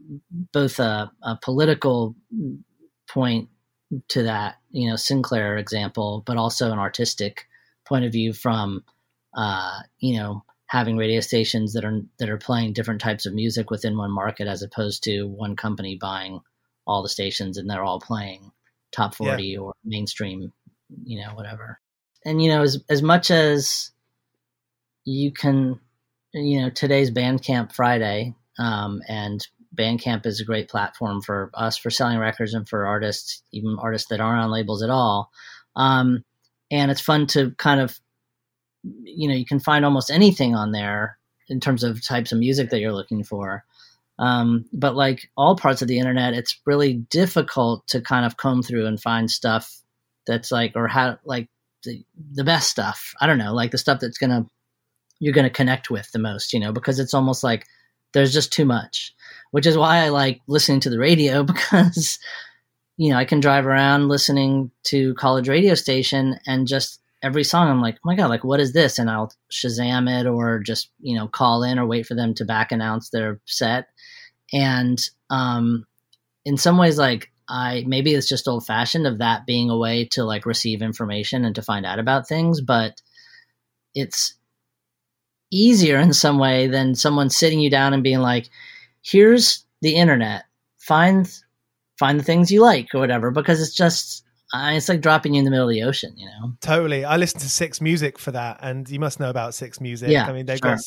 [0.51, 2.15] both a, a political
[3.07, 3.49] point
[4.09, 7.47] to that, you know, Sinclair example, but also an artistic
[7.85, 8.83] point of view from,
[9.35, 13.69] uh, you know, having radio stations that are that are playing different types of music
[13.69, 16.41] within one market as opposed to one company buying
[16.87, 18.51] all the stations and they're all playing
[18.91, 19.59] top 40 yeah.
[19.59, 20.51] or mainstream
[21.03, 21.79] you know whatever
[22.25, 23.91] and you know as as much as
[25.03, 25.79] you can
[26.33, 31.89] you know today's bandcamp friday um, and bandcamp is a great platform for us for
[31.89, 35.31] selling records and for artists even artists that aren't on labels at all
[35.75, 36.23] um,
[36.71, 37.99] and it's fun to kind of
[39.03, 41.17] you know you can find almost anything on there
[41.47, 43.63] in terms of types of music that you're looking for.
[44.17, 48.63] Um, but like all parts of the internet, it's really difficult to kind of comb
[48.63, 49.81] through and find stuff
[50.25, 51.49] that's like or how like
[51.83, 53.13] the the best stuff.
[53.19, 54.45] I don't know, like the stuff that's gonna
[55.19, 57.65] you're gonna connect with the most, you know, because it's almost like
[58.13, 59.13] there's just too much.
[59.51, 62.17] Which is why I like listening to the radio because
[62.97, 67.69] you know I can drive around listening to college radio station and just every song
[67.69, 68.99] I'm like, oh my god, like what is this?
[68.99, 72.45] And I'll Shazam it or just you know call in or wait for them to
[72.45, 73.87] back announce their set.
[74.53, 75.85] And um,
[76.45, 80.05] in some ways, like I maybe it's just old fashioned of that being a way
[80.11, 83.01] to like receive information and to find out about things, but
[83.93, 84.35] it's
[85.51, 88.49] easier in some way than someone sitting you down and being like,
[89.03, 90.45] here's the internet,
[90.77, 91.31] find
[91.97, 94.24] find the things you like or whatever, because it's just
[94.73, 96.53] it's like dropping you in the middle of the ocean, you know.
[96.61, 97.05] Totally.
[97.05, 100.09] I listened to Six Music for that, and you must know about Six Music.
[100.09, 100.75] Yeah, I mean, they've sure.
[100.75, 100.81] got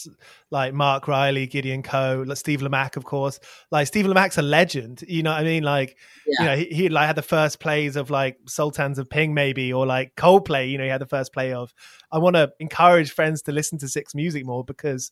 [0.51, 3.41] like Marc Riley, Gideon Coe, like Steve Lamacq, of course.
[3.71, 5.03] Like Steve Lamacq's a legend.
[5.09, 5.63] You know what I mean?
[5.63, 5.97] Like,
[6.27, 6.35] Yeah.
[6.41, 9.73] you know, he, he like had the first plays of like Sultans of Ping, maybe,
[9.73, 10.71] or like Coldplay.
[10.71, 11.73] You know, he had the first play of.
[12.11, 15.11] I want to encourage friends to listen to Six Music more because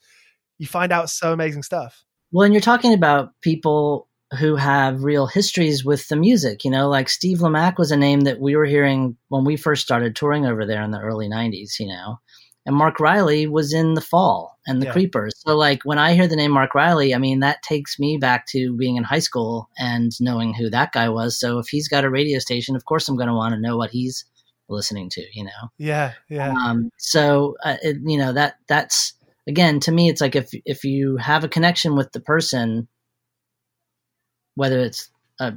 [0.58, 2.04] you find out so amazing stuff.
[2.32, 4.08] Well, and you're talking about people
[4.38, 8.20] who have real histories with the music, you know, like Steve Lamacq was a name
[8.22, 11.78] that we were hearing when we first started touring over there in the early 90s,
[11.78, 12.18] you know.
[12.66, 14.92] And Marc Riley was in The Fall and The Yeah.
[14.92, 15.34] Creepers.
[15.46, 18.46] So, like, when I hear the name Marc Riley, I mean, that takes me back
[18.48, 21.38] to being in high school and knowing who that guy was.
[21.38, 23.76] So, if he's got a radio station, of course, I'm going to want to know
[23.76, 24.24] what he's
[24.68, 25.70] listening to, you know.
[25.78, 29.12] Yeah, yeah, Um, so uh, it, you know that that's
[29.46, 32.88] again to me, it's like if if you have a connection with the person,
[34.56, 35.08] whether it's
[35.40, 35.52] a,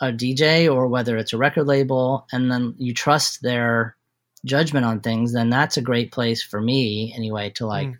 [0.00, 3.96] a DJ or whether it's a record label, and then you trust their
[4.44, 7.98] judgment on things, then that's a great place for me anyway to like Mm.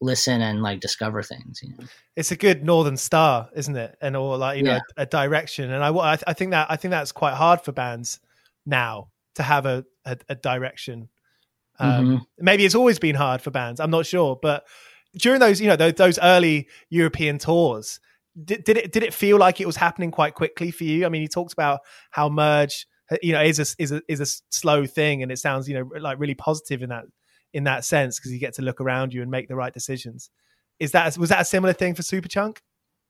[0.00, 1.60] listen and like discover things.
[1.62, 1.84] You know?
[2.16, 3.96] it's a good northern star, isn't it?
[4.00, 4.80] And or like you know Yeah.
[4.96, 5.70] a, direction.
[5.70, 8.20] And I, I I think that I think that's quite hard for bands
[8.66, 11.08] now to have a a, a direction.
[11.78, 13.80] Um, Maybe it's always been hard for bands.
[13.80, 14.64] I'm not sure, but
[15.16, 17.98] during those you know those, those early European tours,
[18.44, 21.06] did, did it did it feel like it was happening quite quickly for you?
[21.06, 21.80] I mean, you talked about
[22.10, 25.38] how merge uh, you know is a is a is a slow thing, and it
[25.38, 27.04] sounds you know like really positive in that
[27.52, 30.30] in that sense because you get to look around you and make the right decisions.
[30.78, 32.58] Is that was that a similar thing for Superchunk?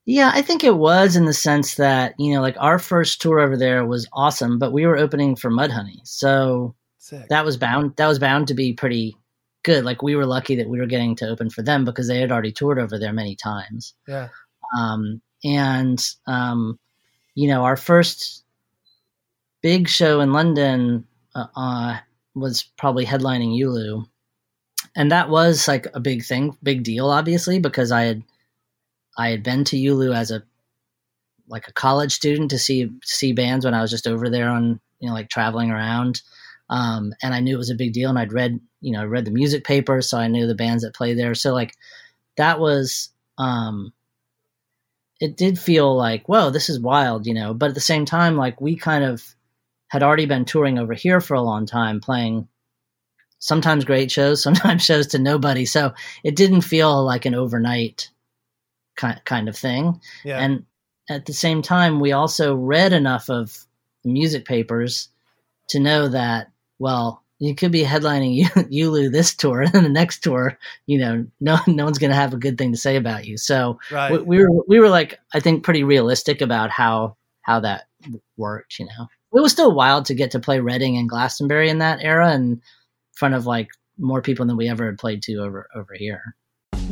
[0.05, 3.39] Yeah, I think it was in the sense that, you know, like our first tour
[3.39, 6.01] over there was awesome, but we were opening for Mudhoney.
[6.03, 7.29] So Sick.
[7.29, 9.17] that was bound that was bound to be pretty
[9.63, 9.85] good.
[9.85, 12.33] Like we were lucky that we were getting to open for them because they had
[12.33, 13.95] already toured over there many times.
[14.09, 14.29] yeah.
[14.77, 16.79] Um, and um,
[17.35, 18.45] you know, our first
[19.63, 21.99] big show in London uh, uh,
[22.35, 24.05] was probably headlining ULU,
[24.97, 28.23] and that was like a big thing, big deal, obviously, because I had
[29.19, 30.43] I had been to ULU as a
[31.49, 34.81] like a college student to see see bands when I was just over there on
[35.01, 36.23] you know like traveling around.
[36.71, 39.25] Um, and I knew it was a big deal, and I'd read you know read
[39.25, 41.35] the music papers, so I knew the bands that play there.
[41.35, 41.75] So like
[42.37, 43.93] that was um,
[45.23, 47.55] it did feel like whoa, this is wild, you know.
[47.55, 49.23] But at the same time, like we kind of
[49.87, 52.49] had already been touring over here for a long time, playing
[53.39, 55.65] sometimes great shows, sometimes shows to nobody.
[55.65, 55.95] So
[56.25, 58.11] it didn't feel like an overnight
[58.97, 60.01] kind kind of thing.
[60.25, 60.41] Yeah.
[60.41, 60.67] And
[61.09, 63.57] at the same time, we also read enough of
[64.03, 65.09] the music papers
[65.69, 66.51] to know that,
[66.81, 71.27] well, you could be headlining U- ULU this tour, and the next tour, you know,
[71.41, 73.37] no no one's going to have a good thing to say about you.
[73.37, 74.13] So right.
[74.13, 77.87] we, we were we were like, I think, pretty realistic about how how that
[78.37, 78.79] worked.
[78.79, 81.99] You know, it was still wild to get to play Reading and Glastonbury in that
[82.01, 82.63] era, and in
[83.13, 86.37] front of like more people than we ever had played to over over here.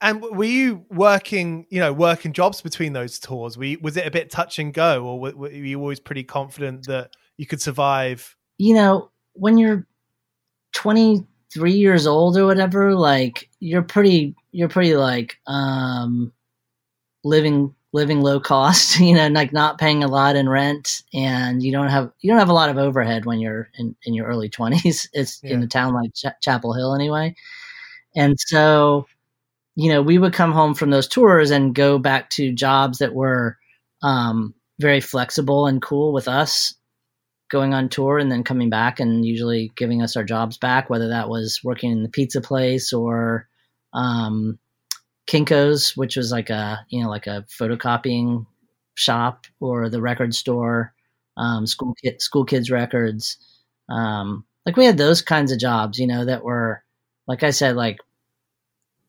[0.00, 3.58] And were you working, you know, working jobs between those tours?
[3.58, 6.22] Were you, was it a bit touch and go, or were, were you always pretty
[6.22, 8.36] confident that you could survive?
[8.60, 9.86] you know, when you're
[10.74, 16.32] 23 years old or whatever, like you're pretty, you're pretty like, um,
[17.24, 21.72] living living low cost, you know, like not paying a lot in rent, and you
[21.72, 24.48] don't have you don't have a lot of overhead when you're in, in your early
[24.48, 25.08] twenties.
[25.12, 25.54] It's Yeah.
[25.54, 27.34] in a town like Ch- Chapel Hill anyway,
[28.16, 29.06] and so
[29.78, 33.14] you know we would come home from those tours and go back to jobs that
[33.14, 33.56] were
[34.02, 36.74] um, very flexible and cool with us
[37.48, 41.08] going on tour and then coming back and usually giving us our jobs back, whether
[41.08, 43.48] that was working in the pizza place or
[43.94, 44.58] um,
[45.30, 48.46] Kinko's, which was like a you know like a photocopying
[48.96, 50.92] shop, or the record store,
[51.36, 53.36] um, school school kids records.
[53.88, 56.82] Um, like we had those kinds of jobs, you know, that were
[57.28, 57.98] like I said, like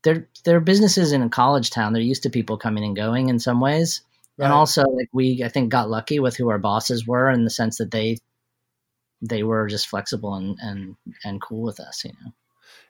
[0.04, 1.94] they're they're businesses in a college town.
[1.94, 4.02] They're used to people coming and going in some ways.
[4.42, 7.50] And also, like we, I think, got lucky with who our bosses were in the
[7.50, 8.20] sense that they
[9.22, 10.96] they were just flexible and and
[11.26, 12.06] and cool with us.
[12.06, 12.32] You know,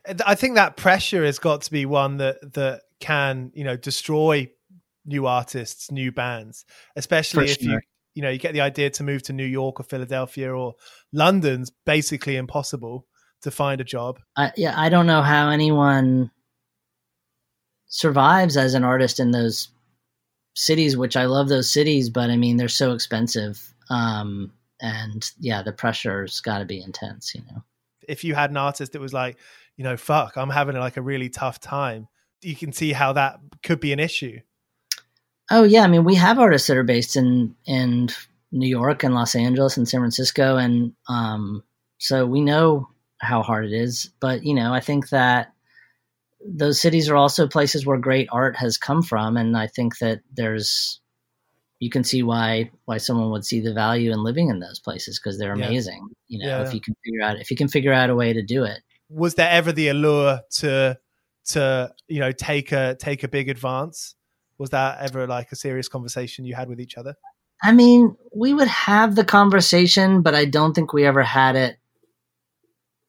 [0.05, 3.75] And I think that pressure has got to be one that that can you know
[3.75, 4.51] destroy
[5.05, 7.79] new artists, new bands, especially For if you
[8.13, 10.75] you know you get the idea to move to New York or Philadelphia or
[11.11, 13.07] London's basically impossible
[13.41, 14.19] to find a job.
[14.35, 16.29] I, yeah, I don't know how anyone
[17.89, 19.69] survives as an artist in those
[20.55, 20.95] cities.
[20.97, 23.73] Which I love those cities, but I mean they're so expensive.
[23.89, 27.35] Um, and yeah, the pressure's got to be intense.
[27.35, 27.63] You know.
[28.07, 29.37] If you had an artist that was like,
[29.75, 32.07] you know, fuck, I'm having like a really tough time,
[32.41, 34.39] you can see how that could be an issue.
[35.51, 38.09] Oh yeah, I mean we have artists that are based in in
[38.51, 41.63] New York and Los Angeles and San Francisco, and um,
[41.97, 44.09] so we know how hard it is.
[44.19, 45.53] But you know, I think that
[46.45, 50.21] those cities are also places where great art has come from, and I think that
[50.33, 50.99] there's
[51.79, 55.19] you can see why why someone would see the value in living in those places
[55.19, 55.67] because they're Yeah.
[55.67, 56.09] amazing.
[56.27, 58.33] You know, Yeah, if you can figure out if you can figure out a way
[58.33, 58.79] to do it.
[59.09, 60.99] Was there ever the allure to
[61.47, 64.15] to you know take a take a big advance?
[64.57, 67.15] Was that ever like a serious conversation you had with each other?
[67.63, 71.77] I mean, we would have the conversation, but I don't think we ever had it.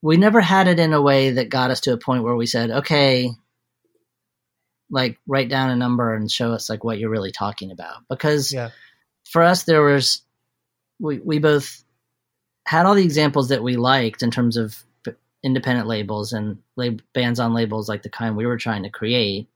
[0.03, 2.46] We never had it in a way that got us to a point where we
[2.46, 3.30] said, okay,
[4.90, 7.96] like write down a number and show us like what you're really talking about.
[8.09, 8.70] Because Yeah.
[9.30, 10.22] for us, there was,
[10.98, 11.84] we, we both
[12.66, 14.84] had all the examples that we liked in terms of
[15.42, 19.48] independent labels and lab- bands on labels like the kind we were trying to create.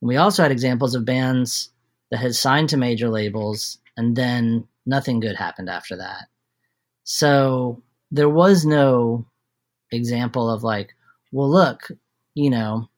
[0.00, 1.70] We also had examples of bands
[2.10, 6.26] that had signed to major labels and then nothing good happened after that.
[7.04, 9.26] So there was no
[9.92, 10.94] example of like,
[11.30, 11.88] well, look,
[12.34, 12.88] you know,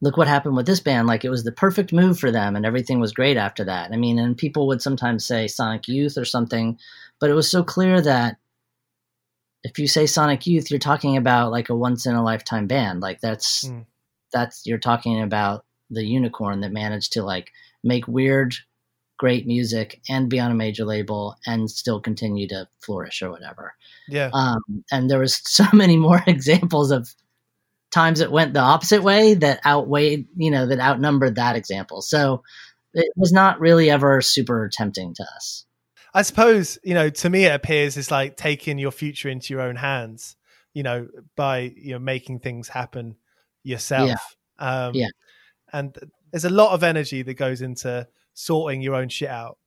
[0.00, 1.06] look what happened with this band.
[1.06, 3.90] Like it was the perfect move for them and everything was great after that.
[3.92, 6.78] I mean, and people would sometimes say Sonic Youth or something,
[7.20, 8.36] but it was so clear that
[9.62, 13.00] if you say Sonic Youth, you're talking about like a once in a lifetime band.
[13.00, 13.86] Like that's, Mm.
[14.32, 17.50] that's, you're talking about the unicorn that managed to like
[17.82, 18.54] make weird,
[19.16, 23.74] great music and be on a major label and still continue to flourish or whatever.
[24.08, 24.30] Yeah.
[24.32, 27.08] Um, and there was so many more examples of
[27.90, 32.02] times it went the opposite way that outweighed, you know, that outnumbered that example.
[32.02, 32.42] So
[32.92, 35.64] it was not really ever super tempting to us.
[36.12, 39.62] I suppose, you know, to me it appears it's like taking your future into your
[39.62, 40.36] own hands,
[40.72, 43.16] you know, by, you know, making things happen
[43.62, 44.36] yourself.
[44.58, 45.08] Um Yeah.
[45.72, 45.96] and
[46.30, 49.58] there's a lot of energy that goes into sorting your own shit out.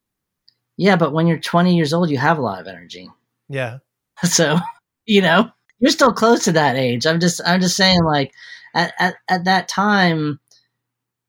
[0.75, 3.09] Yeah, but when you're 20 years old, you have a lot of energy.
[3.49, 3.77] Yeah.
[4.23, 4.57] So,
[5.05, 5.49] you know,
[5.79, 7.05] you're still close to that age.
[7.05, 8.31] I'm just, I'm just saying, like,
[8.73, 10.39] at, at, at that time,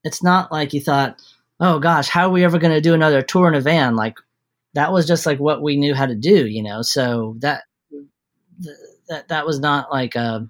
[0.05, 1.21] it's not like you thought,
[1.61, 3.95] oh gosh, how are we ever going to do another tour in a van?
[3.95, 4.17] Like,
[4.75, 6.83] that was just like what we knew how to do, you know?
[6.83, 7.65] So that,
[9.09, 10.47] that, that was not like a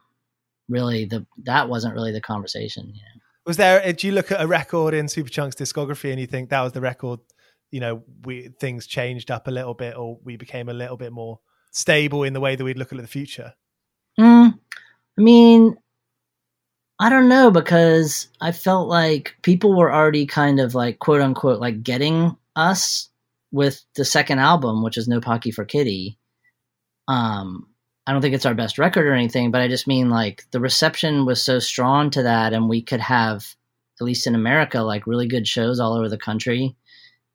[0.69, 3.21] really the, that wasn't really the conversation, you know?
[3.47, 6.51] Was there uh, did you look at a record in Superchunk's discography and you think
[6.51, 7.21] that was the record,
[7.71, 11.13] you know, we things changed up a little bit or we became a little bit
[11.13, 11.41] more
[11.79, 13.55] stable in the way that we'd look at the future?
[14.19, 14.59] Mm,
[15.19, 15.77] I mean,
[16.99, 21.61] I don't know because I felt like people were already kind of like quote unquote
[21.61, 23.09] like getting us
[23.53, 26.19] with the second album, which is No Pocky for Kitty.
[27.07, 27.69] Um,
[28.07, 30.61] I don't think it's our best record or anything, but I just mean like the
[30.61, 33.55] reception was so strong to that, and we could have,
[34.01, 36.75] at least in America, like really good shows all over the country.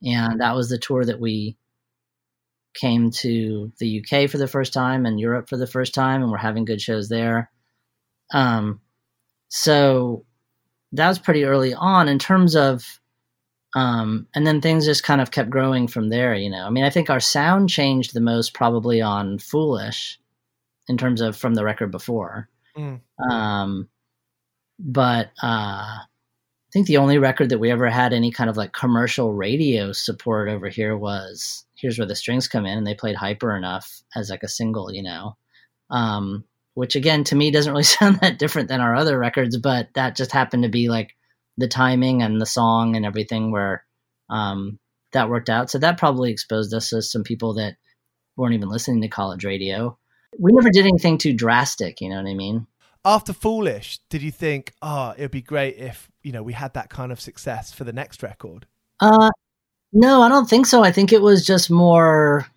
[0.04, 1.56] And that was the tour that we
[2.74, 6.32] came to the UK for the first time and Europe for the first time, and
[6.32, 7.52] we're having good shows there.
[8.34, 8.82] Um,
[9.50, 10.26] so
[10.94, 13.00] that was pretty early on in terms of,
[13.76, 16.36] um, and then things just kind of kept growing from there.
[16.36, 20.20] You know, I mean, I think our sound changed the most probably on Foolish,
[20.88, 22.50] in terms of from the record before.
[22.78, 23.02] Mm.
[23.30, 23.90] Um,
[24.80, 26.06] but uh, I
[26.72, 30.50] think the only record that we ever had any kind of like commercial radio support
[30.50, 34.32] over here was here's where the strings come in and they played hyper enough as
[34.32, 35.38] like a single you know?
[35.92, 39.90] Um, which again to me doesn't really sound that different than our other records but
[39.94, 41.16] that just happened to be like
[41.58, 43.84] the timing and the song and everything where
[44.30, 44.80] um,
[45.12, 45.70] that worked out.
[45.70, 47.76] So that probably exposed us to some people that
[48.36, 49.98] weren't even listening to college radio.
[50.40, 52.68] We never did anything too drastic you know what i mean?
[53.06, 56.74] After Foolish, did you think, oh, it would be great if you know we had
[56.74, 58.66] that kind of success for the next record?
[59.00, 59.30] Uh,
[59.94, 60.84] no, I don't think so.
[60.84, 62.48] I think it was just more.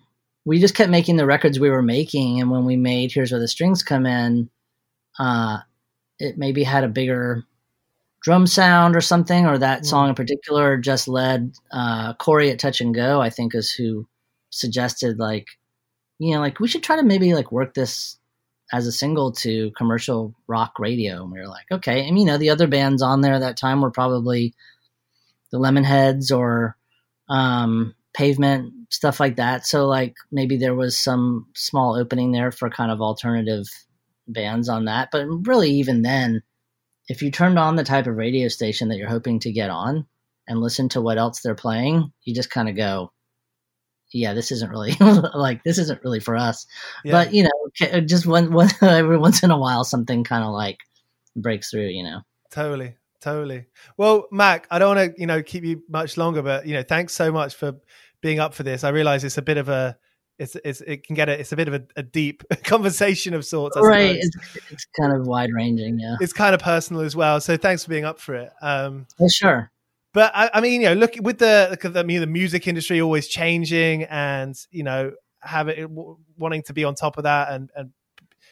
[0.45, 3.39] We just kept making the records we were making, and when we made "Here's Where
[3.39, 4.49] the Strings Come In,"
[5.19, 5.59] uh,
[6.19, 7.43] it maybe had a bigger
[8.23, 12.81] drum sound or something, or that song in particular just led uh, Corey at Touch
[12.81, 13.21] and Go.
[13.21, 14.07] I think is who
[14.51, 15.47] suggested like,
[16.19, 18.17] you know, like we should try to maybe like work this
[18.73, 21.23] as a single to commercial rock radio.
[21.23, 22.07] And we were like, okay.
[22.07, 24.53] And you know, the other bands on there at that time were probably
[25.51, 26.75] the Lemonheads or
[27.29, 29.65] um, Pavement, stuff like that.
[29.65, 33.65] So like maybe there was some small opening there for kind of alternative
[34.27, 35.09] bands on that.
[35.11, 36.41] But really, even then,
[37.07, 40.05] if you turned on the type of radio station that you're hoping to get on
[40.47, 43.11] and listen to what else they're playing, you just kind of go,
[44.11, 44.93] yeah, this isn't really
[45.33, 46.65] like this isn't really for us.
[47.03, 47.11] Yeah.
[47.11, 50.77] But you know, just one, one every once in a while, something kind of like
[51.35, 51.87] breaks through.
[51.87, 52.21] You know.
[52.51, 53.65] Totally, totally.
[53.97, 56.83] Well, Mac, I don't want to you know keep you much longer, but you know,
[56.83, 57.73] thanks so much for
[58.21, 58.83] being up for this.
[58.83, 59.97] I realize it's a bit of a
[60.39, 63.45] it's it's it can get a it's a bit of a, a deep conversation of
[63.45, 63.75] sorts.
[63.75, 64.15] I right.
[64.15, 64.37] It's,
[64.71, 65.99] it's kind of wide ranging.
[65.99, 66.15] Yeah.
[66.19, 67.41] It's kind of personal as well.
[67.41, 68.51] So thanks for being up for it.
[68.61, 69.71] Um, Yeah, sure.
[70.13, 73.27] but I, I mean, you know, look with the, I mean, the music industry always
[73.27, 75.11] changing, and you know,
[75.41, 77.91] have it w- wanting to be on top of that, and and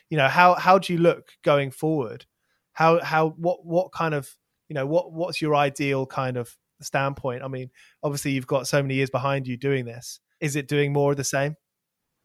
[0.10, 2.26] you know, how how do you look going forward?
[2.74, 4.30] How how what what kind of
[4.70, 7.44] you know what what's your ideal kind of standpoint?
[7.44, 7.70] I mean,
[8.04, 10.20] obviously you've got so many years behind you doing this.
[10.40, 11.56] Is it doing more of the same?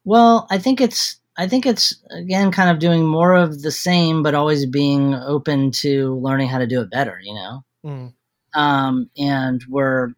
[0.05, 4.23] Well, I think it's I think it's again kind of doing more of the same,
[4.23, 7.19] but always being open to learning how to do it better.
[7.23, 7.65] You know.
[7.83, 8.13] Mm.
[8.53, 10.09] um, and we're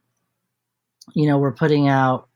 [1.14, 2.28] you know we're putting out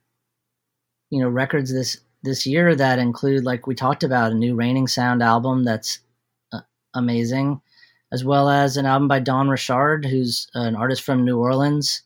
[1.11, 4.87] you know records this this year that include like we talked about a new Reigning
[4.87, 6.01] Sound album that's
[6.53, 6.61] uh,
[6.95, 7.61] amazing
[8.13, 12.03] as well as an album by Dawn Richard who's an artist from new orleans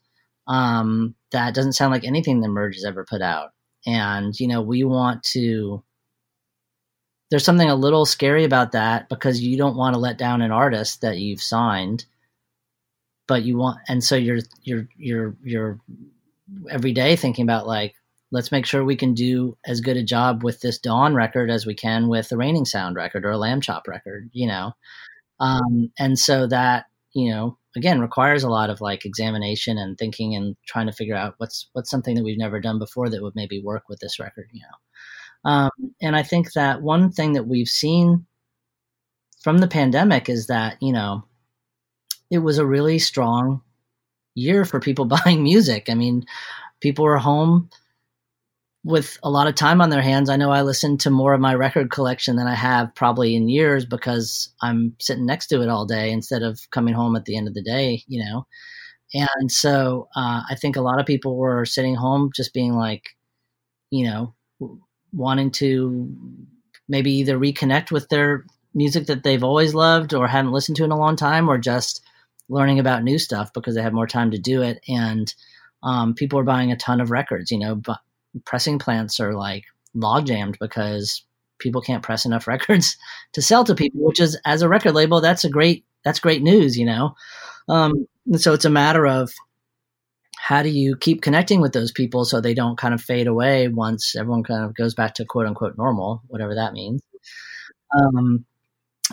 [0.47, 3.51] um, that doesn't sound like anything that merge has ever put out.
[3.87, 5.83] And you know we want to
[7.31, 10.51] there's something a little scary about that because you don't want to let down an
[10.51, 12.05] artist that you've signed
[13.27, 15.79] but you want and so you're you're you're you're
[16.69, 17.95] every day thinking about like
[18.33, 21.65] let's make sure we can do as good a job with this dawn record as
[21.65, 24.73] we can with a Reigning Sound record or a Lambchop record you know
[25.41, 30.35] um, and so that you know again requires a lot of like examination and thinking
[30.35, 33.35] and trying to figure out what's what's something that we've never done before that would
[33.35, 35.71] maybe work with this record you know um,
[36.01, 38.25] and i think that one thing that we've seen
[39.41, 41.25] from the pandemic is that you know
[42.31, 43.61] it was a really strong
[44.35, 45.89] year for people buying music.
[45.89, 46.25] I mean,
[46.81, 47.69] people were home
[48.83, 50.31] with a lot of time on their hands.
[50.31, 53.49] I know I listened to more of my record collection than I have probably in
[53.49, 57.37] years because I'm sitting next to it all day instead of coming home at the
[57.37, 58.47] end of the day, you know.
[59.13, 63.17] And so uh, I think a lot of people were sitting home just being like,
[63.91, 64.35] you know,
[65.13, 66.17] wanting to
[66.89, 70.93] maybe either reconnect with their music that they've always loved or hadn't listened to in
[70.93, 72.03] a long time or just
[72.49, 75.35] learning about new stuff because they had more time to do it and
[75.83, 77.99] um, people are buying a ton of records you know but
[78.45, 79.65] pressing plants are like
[79.95, 81.25] log jammed because
[81.59, 82.97] people can't press enough records
[83.33, 86.43] to sell to people which is as a record label that's a great that's great
[86.43, 87.15] news you know?
[87.69, 88.07] Um,
[88.37, 89.33] so it's a matter of
[90.37, 93.69] how do you keep connecting with those people so they don't kind of fade away
[93.69, 97.03] once everyone kind of goes back to quote unquote normal whatever that means.
[97.97, 98.47] Um,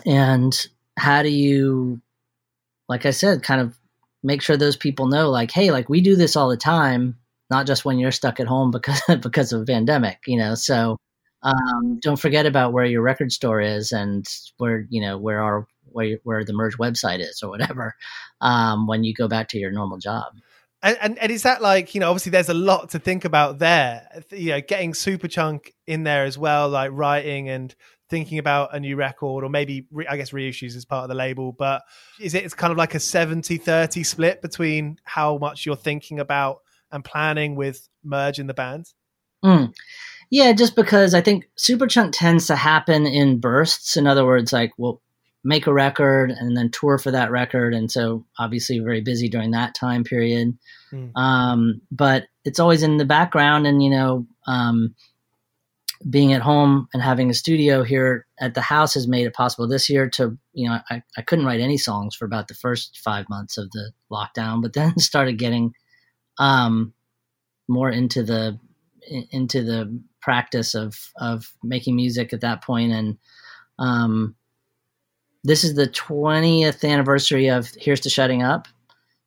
[0.06, 2.00] and how do you
[2.88, 3.76] like i said kind of
[4.22, 7.16] make sure those people know like hey like we do this all the time
[7.50, 10.54] not just when you're stuck at home because because of a pandemic you know?
[10.54, 10.96] So
[11.42, 14.26] um, don't forget about where your record store is and
[14.58, 17.94] where you know where our where, where the merge website is or whatever
[18.40, 20.32] um, when you go back to your normal job.
[20.82, 23.58] And, and and is that like you know obviously there's a lot to think about
[23.58, 27.74] there you know getting Superchunk in there as well like writing and
[28.08, 31.16] thinking about a new record or maybe re- I guess reissues as part of the
[31.16, 31.82] label but
[32.20, 36.60] is it it's kind of like a 70-30 split between how much you're thinking about
[36.90, 38.86] and planning with merge in the band
[39.44, 39.74] Mm.
[40.30, 43.96] Yeah, just because I think Superchunk tends to happen in bursts.
[43.96, 45.00] In other words, like we'll
[45.44, 47.72] make a record and then tour for that record.
[47.72, 50.58] And so obviously very busy during that time period.
[50.92, 51.16] Mm.
[51.16, 54.94] Um, but it's always in the background and, you know, um,
[56.08, 59.66] being at home and having a studio here at the house has made it possible
[59.66, 63.00] this year to, you know, I, I couldn't write any songs for about the first
[63.02, 65.72] five months of the lockdown, but then started getting,
[66.38, 66.92] um,
[67.68, 68.58] more into the,
[69.30, 72.64] into the practice of, of making music at that.
[72.68, 73.18] And,
[73.78, 74.34] um,
[75.44, 78.68] this is the 20th anniversary of Here's to Shutting Up.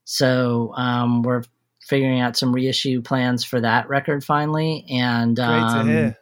[0.04, 1.44] So um, we're
[1.82, 4.86] figuring out some reissue plans for that record finally.
[4.90, 6.16] And um,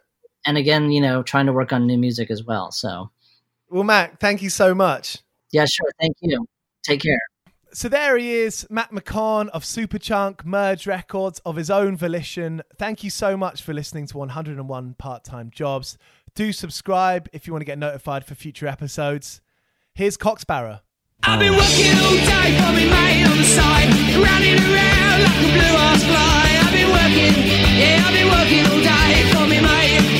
[0.46, 2.72] and again, you know, trying to work on new music as well.
[2.72, 3.10] So,
[3.68, 5.18] well, Mac, thank you so much.
[5.52, 5.90] Yeah, sure.
[6.00, 6.46] Thank you.
[6.82, 7.20] Take care.
[7.72, 12.62] So there he is, Mac McCaughan of Superchunk, Merge Records of his own volition.
[12.76, 15.96] Thank you so much for listening to 101 Part Time Jobs.
[16.34, 19.40] Do subscribe if you want to get notified for future episodes.
[19.94, 20.80] Here's Cocksparrow.
[21.22, 25.52] I've been working all day for me mate on the side, running around like a
[25.54, 26.50] blue ass fly.
[26.58, 27.38] I've been working,
[27.78, 30.19] yeah, I've been working all day for me mate.